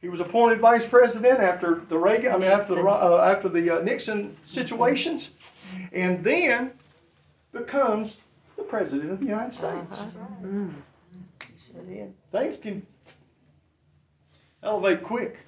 [0.00, 3.78] He was appointed vice president after the Reagan, I mean, after the, uh, after the
[3.78, 5.32] uh, Nixon situations,
[5.92, 6.72] and then
[7.52, 8.16] becomes
[8.56, 9.92] the president of the United States.
[9.92, 10.46] Uh-huh.
[10.46, 10.72] Mm.
[12.32, 12.86] Things can
[14.62, 15.38] elevate quick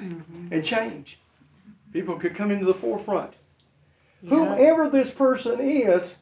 [0.00, 0.50] Mhm.
[0.52, 1.18] and change.
[1.92, 3.32] People could come into the forefront.
[4.22, 4.30] Yeah.
[4.30, 6.16] Whoever this person is,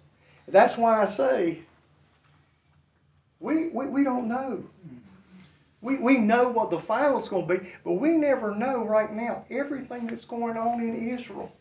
[0.48, 1.60] that's why I say
[3.40, 4.62] we, we, we don't know.
[5.82, 9.12] We, we know what the final is going to be, but we never know right
[9.12, 11.52] now everything that's going on in Israel.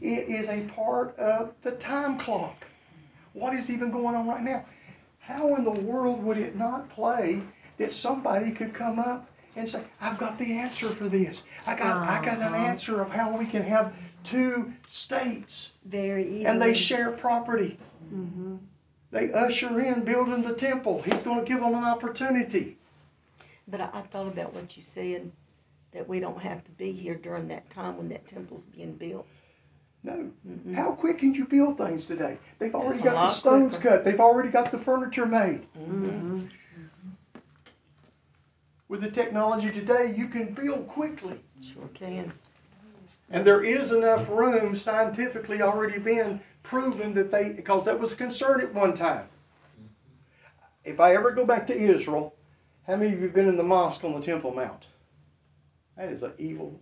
[0.00, 2.66] It is a part of the time clock.
[3.32, 4.64] What is even going on right now?
[5.18, 7.40] How in the world would it not play
[7.78, 11.42] that somebody could come up and say, I've got the answer for this.
[11.66, 12.66] I got I got an Uh-huh.
[12.66, 13.92] answer of how we can have
[14.24, 16.46] two states Very easy.
[16.46, 17.78] and they share property.
[18.10, 18.56] hmm
[19.10, 21.02] They usher in building the temple.
[21.02, 22.77] He's going to give them an opportunity.
[23.68, 25.30] But I, I thought about what you said,
[25.92, 29.26] that we don't have to be here during that time when that temple's being built.
[30.04, 30.30] No.
[30.46, 30.74] Mhm.
[30.74, 32.38] How quick can you build things today?
[32.58, 33.96] They've already got the stones quicker.
[33.96, 34.04] cut.
[34.04, 35.64] They've already got the furniture made.
[35.74, 36.40] hmm
[38.88, 41.38] With the technology today, you can build quickly.
[41.62, 42.32] Sure can.
[43.30, 48.16] And there is enough room scientifically already been proven that they, because that was a
[48.16, 49.26] concern at one time.
[50.84, 52.34] If I ever go back to Israel,
[52.88, 54.86] how many of you have been in the mosque on the Temple Mount?
[55.96, 56.80] That is an evil,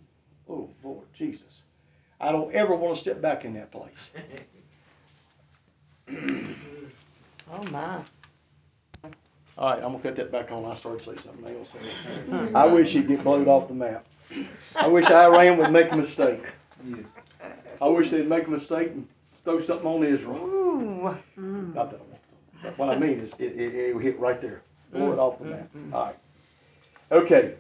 [0.49, 1.63] oh Lord Jesus.
[2.21, 4.11] I don't ever want to step back in that place.
[7.49, 8.01] Oh my.
[9.57, 10.65] All right, I'm gonna cut that back on.
[10.65, 11.69] I started to say something else.
[12.55, 14.05] I wish he'd get blowed off the map.
[14.75, 16.43] I wish Iran would make a mistake.
[16.85, 16.99] Yes.
[17.81, 19.07] I wish they'd make a mistake and
[19.45, 20.37] throw something on Israel.
[20.39, 21.17] Ooh.
[21.39, 21.75] Mm.
[21.75, 22.21] Not that I want.
[22.63, 24.63] But what I mean is, it, it, it will hit right there.
[24.93, 25.69] Blow it off the map.
[25.93, 26.17] All right.
[27.13, 27.55] Okay.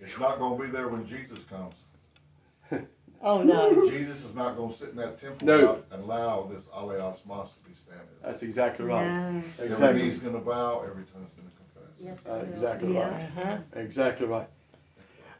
[0.00, 1.74] It's not gonna be there when Jesus comes.
[3.24, 3.88] Oh no.
[3.88, 5.84] Jesus is not gonna sit in that temple No.
[5.92, 8.04] and allow this Aleos Mas to be standing.
[8.20, 9.06] That's exactly right.
[9.06, 9.42] No.
[9.60, 10.02] Every Exactly.
[10.02, 11.92] knee's gonna bow, every tongue's gonna confess.
[12.00, 12.52] Yes, Uh, will.
[12.52, 13.08] exactly Yeah.
[13.08, 13.22] right.
[13.22, 13.58] Uh-huh.
[13.76, 14.48] Exactly right.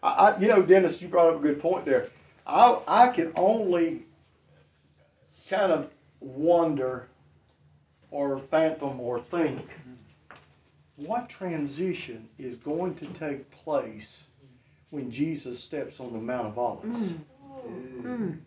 [0.01, 2.07] I, I, you know, Dennis, you brought up a good point there.
[2.47, 4.05] I, I can only
[5.51, 5.90] kind of
[6.20, 7.09] wonder
[8.12, 9.66] or fathom or think
[10.96, 14.24] what transition is going to take place
[14.90, 16.86] when Jesus steps on the Mount of Olives.
[16.86, 18.02] Mm.
[18.02, 18.38] Mm.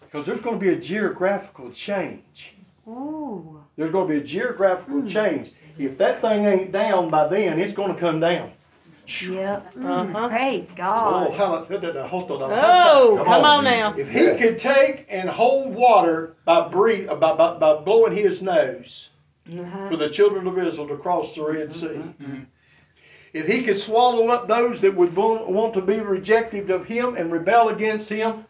[0.00, 2.54] Because there's going to be a geographical change.
[2.88, 3.62] Ooh.
[3.76, 5.08] There's going to be a geographical Mm.
[5.10, 5.52] change.
[5.78, 8.52] If that thing ain't down by then, it's going to come down.
[9.06, 9.74] Yep.
[9.74, 10.14] Mm.
[10.14, 10.28] Uh-huh.
[10.28, 11.32] Praise Oh, God.
[11.34, 11.54] how
[12.06, 12.50] hold on.
[12.52, 13.94] Oh, Come come on, on now.
[13.96, 19.10] If he could take and hold water by breathe, by, by, by blowing his nose
[19.50, 19.88] Uh-huh.
[19.88, 22.00] for the children of Israel to cross the Red Sea,
[23.32, 27.32] if he could swallow up those that would want to be rejected of him and
[27.32, 28.44] rebel against him,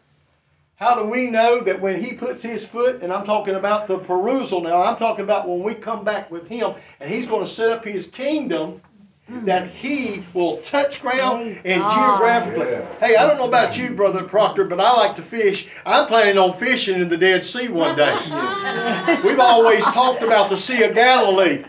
[0.77, 3.97] how do we know that when he puts his foot, and I'm talking about the
[3.97, 7.49] parousia now, I'm talking about when we come back with him and he's going to
[7.49, 8.81] set up his kingdom,
[9.27, 9.45] Hmm.
[9.45, 12.19] that he will touch ground Praise and God.
[12.19, 12.71] geographically.
[12.71, 12.85] Yeah.
[12.99, 15.67] Hey, I don't know about you, Brother Proctor, but I like to fish.
[15.83, 18.13] I'm planning on fishing in the Dead Sea one day.
[19.23, 21.63] We've always talked about the Sea of Galilee.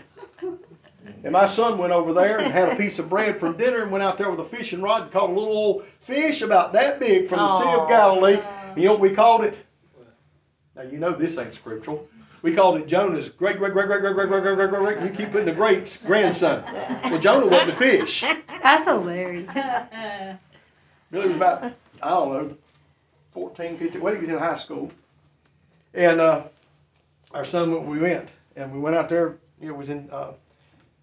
[1.23, 3.91] And my son went over there and had a piece of bread from dinner and
[3.91, 6.99] went out there with a fishing rod and caught a little old fish about that
[6.99, 8.39] big from the Sea of Galilee.
[8.75, 9.57] You know what we called it?
[10.75, 12.07] Now you know this ain't scriptural.
[12.41, 15.03] We called it Jonah's great great great great great great great great great great great.
[15.03, 16.63] You keep putting the greats grandson.
[17.05, 18.21] Well, Jonah wasn't a fish.
[18.61, 19.49] That's hilarious.
[21.11, 21.63] Billy was about,
[22.03, 22.57] I don't know,
[23.31, 24.91] 14, 15, well, he was in high school.
[25.93, 26.43] And uh,
[27.33, 30.33] our son, went- we went, and we went out there, you know, was in uh,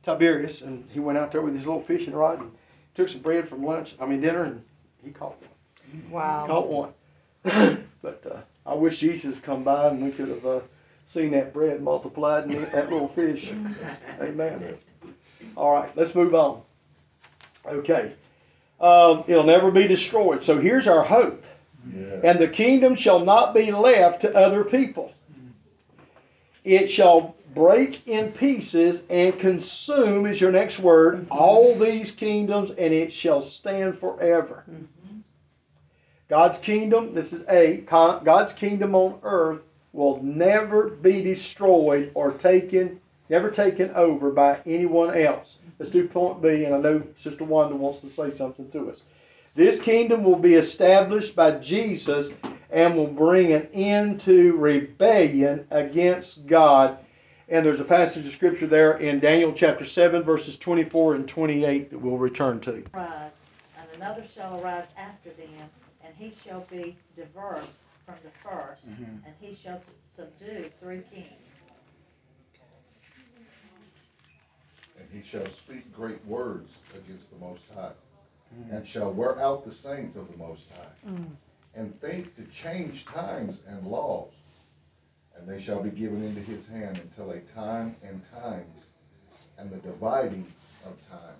[0.03, 2.53] Tiberias, and he went out there with his little fishing rod and
[2.95, 4.62] took some bread from lunch, I mean dinner, and
[5.03, 6.11] he caught one.
[6.11, 6.47] Wow.
[6.47, 7.87] Caught one.
[8.03, 10.61] but uh, I wish Jesus come by and we could have uh,
[11.07, 13.52] seen that bread multiplied and that little fish.
[14.20, 14.76] Amen.
[15.57, 16.62] All right, let's move on.
[17.66, 18.12] Okay.
[18.80, 20.42] Um, it'll never be destroyed.
[20.42, 21.44] So here's our hope.
[21.94, 22.20] Yeah.
[22.24, 25.12] And the kingdom shall not be left to other people.
[26.64, 32.92] It shall break in pieces and consume, is your next word, all these kingdoms, and
[32.92, 34.64] it shall stand forever.
[36.28, 39.62] God's kingdom, this is A, God's kingdom on earth
[39.95, 45.57] will never be destroyed or taken, never taken over by anyone else.
[45.78, 49.03] Let's do point B, and I know Sister Wanda wants to say something to us.
[49.55, 52.32] This kingdom will be established by Jesus
[52.70, 56.99] and will bring an end to rebellion against God.
[57.49, 61.90] And there's a passage of scripture there in Daniel chapter 7, verses 24 and 28
[61.90, 62.82] that we'll return to.
[62.92, 63.32] Rise,
[63.78, 65.70] and another shall arise after them,
[66.05, 69.05] and he shall be diverse from the 1st mm-hmm.
[69.05, 69.80] and he shall
[70.14, 71.28] subdue three kings.
[74.98, 77.90] And he shall speak great words against the Most High,
[78.55, 78.76] mm-hmm.
[78.76, 81.26] and shall wear out the saints of the Most High, mm.
[81.74, 84.32] and think to change times and laws.
[85.36, 88.90] And they shall be given into his hand until a time and times,
[89.59, 90.46] and the dividing
[90.86, 91.34] of time.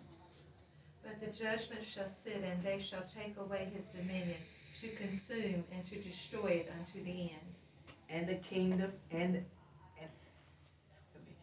[1.05, 4.39] But the judgment shall sit, and they shall take away his dominion,
[4.81, 7.55] to consume and to destroy it unto the end.
[8.11, 9.45] and the kingdom and,
[10.01, 10.11] and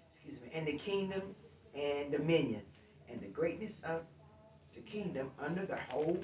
[0.07, 1.21] excuse me, and the kingdom
[1.73, 2.61] and dominion
[3.09, 4.01] and the greatness of
[4.75, 6.19] the kingdom under the whole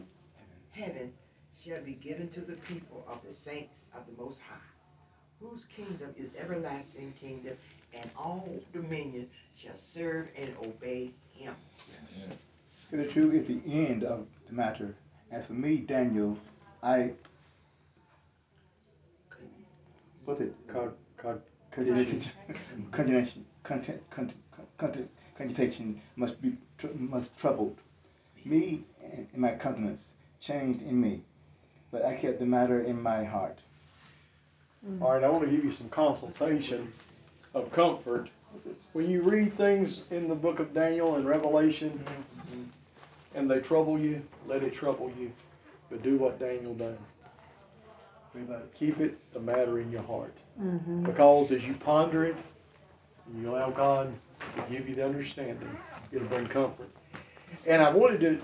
[0.71, 1.11] heaven
[1.55, 4.55] shall be given to the people of the saints of the Most High,
[5.41, 7.57] whose kingdom is everlasting kingdom,
[7.93, 11.53] and all dominion shall serve and obey him.
[12.91, 14.95] The truth is the end of the matter.
[15.31, 16.37] And for me, Daniel,
[16.83, 17.11] I
[20.25, 20.53] what's it?
[20.67, 21.41] Con- con-
[21.77, 22.23] Conjunction,
[22.91, 24.41] conjunction, content, content,
[24.79, 27.77] content, conjunction must be tr- must troubled.
[28.45, 30.09] Me and my countenance
[30.39, 31.21] changed in me,
[31.91, 33.59] but I kept the matter in my heart.
[34.89, 35.03] Mm.
[35.03, 36.91] All right, I want to give you some consultation
[37.53, 38.29] of comfort.
[38.93, 42.63] When you read things in the book of Daniel and Revelation mm-hmm.
[43.35, 45.31] and they trouble you, let it trouble you.
[45.89, 46.97] But do what Daniel done.
[48.75, 50.35] Keep it a matter in your heart.
[50.61, 51.03] Mm-hmm.
[51.03, 52.35] Because as you ponder it,
[53.25, 54.13] and you allow God
[54.55, 55.69] to give you the understanding,
[56.11, 56.89] it'll bring comfort.
[57.65, 58.41] And I wanted to,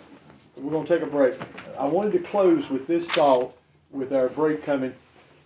[0.55, 1.35] we're going to take a break.
[1.77, 3.55] I wanted to close with this thought,
[3.91, 4.93] with our break coming,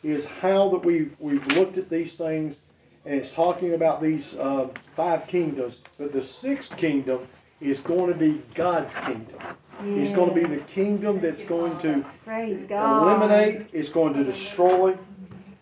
[0.03, 2.59] is how that we've, we've looked at these things,
[3.05, 7.27] and it's talking about these uh, five kingdoms, but the sixth kingdom
[7.59, 9.39] is going to be God's kingdom.
[9.83, 13.19] It's going to be the kingdom that's going to Praise God.
[13.19, 14.97] eliminate, it's going to destroy.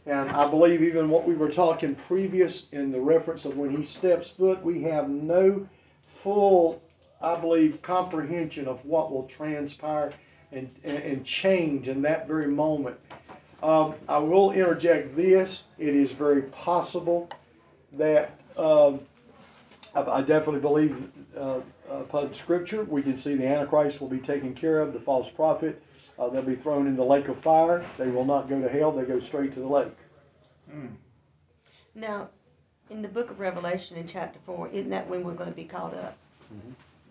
[0.06, 3.86] And I believe even what we were talking previous in the reference of when he
[3.86, 5.68] steps foot, we have no
[6.22, 6.82] full,
[7.22, 10.12] I believe, comprehension of what will transpire
[10.52, 12.98] and, and, and change in that very moment.
[13.64, 15.64] Um, I will interject this.
[15.80, 17.30] It is very possible
[17.94, 19.00] that um,
[19.96, 24.54] I, I definitely believe uh, upon Scripture we can see the Antichrist will be taken
[24.54, 25.82] care of, the false prophet.
[26.20, 27.84] Uh, they'll be thrown in the lake of fire.
[27.98, 28.92] They will not go to hell.
[28.92, 29.98] They go straight to the lake.
[31.94, 32.30] Now,
[32.90, 35.94] in the book of Revelation in chapter four, isn't that when we're gonna be caught
[35.94, 36.18] up?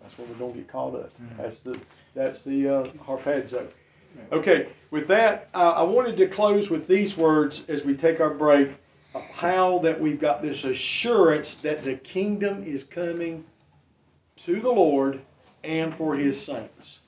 [0.01, 1.11] That's when we're going to get caught up.
[1.37, 1.79] That's the
[2.15, 3.67] that's the uh, harpazo.
[4.31, 8.31] Okay, with that, uh, I wanted to close with these words as we take our
[8.31, 8.71] break.
[9.33, 13.45] How that we've got this assurance that the kingdom is coming
[14.39, 15.21] to the Lord
[15.63, 17.01] and for His saints.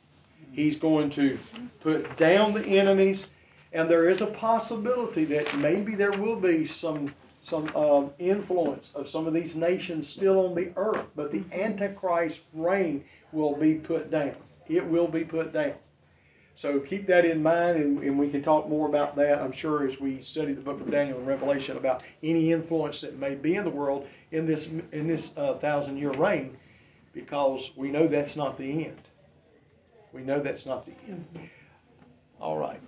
[0.52, 1.38] He's going to
[1.80, 3.26] put down the enemies,
[3.72, 9.08] and there is a possibility that maybe there will be some some um, influence of
[9.08, 14.10] some of these nations still on the earth, but the Antichrist reign will be put
[14.10, 14.34] down.
[14.68, 15.74] It will be put down.
[16.56, 19.86] So keep that in mind, and, and we can talk more about that, I'm sure,
[19.86, 23.56] as we study the book of Daniel and Revelation about any influence that may be
[23.56, 26.56] in the world in this in this uh, thousand year reign,
[27.12, 29.02] because we know that's not the end.
[30.14, 31.26] We know that's not the end.
[32.40, 32.80] All right.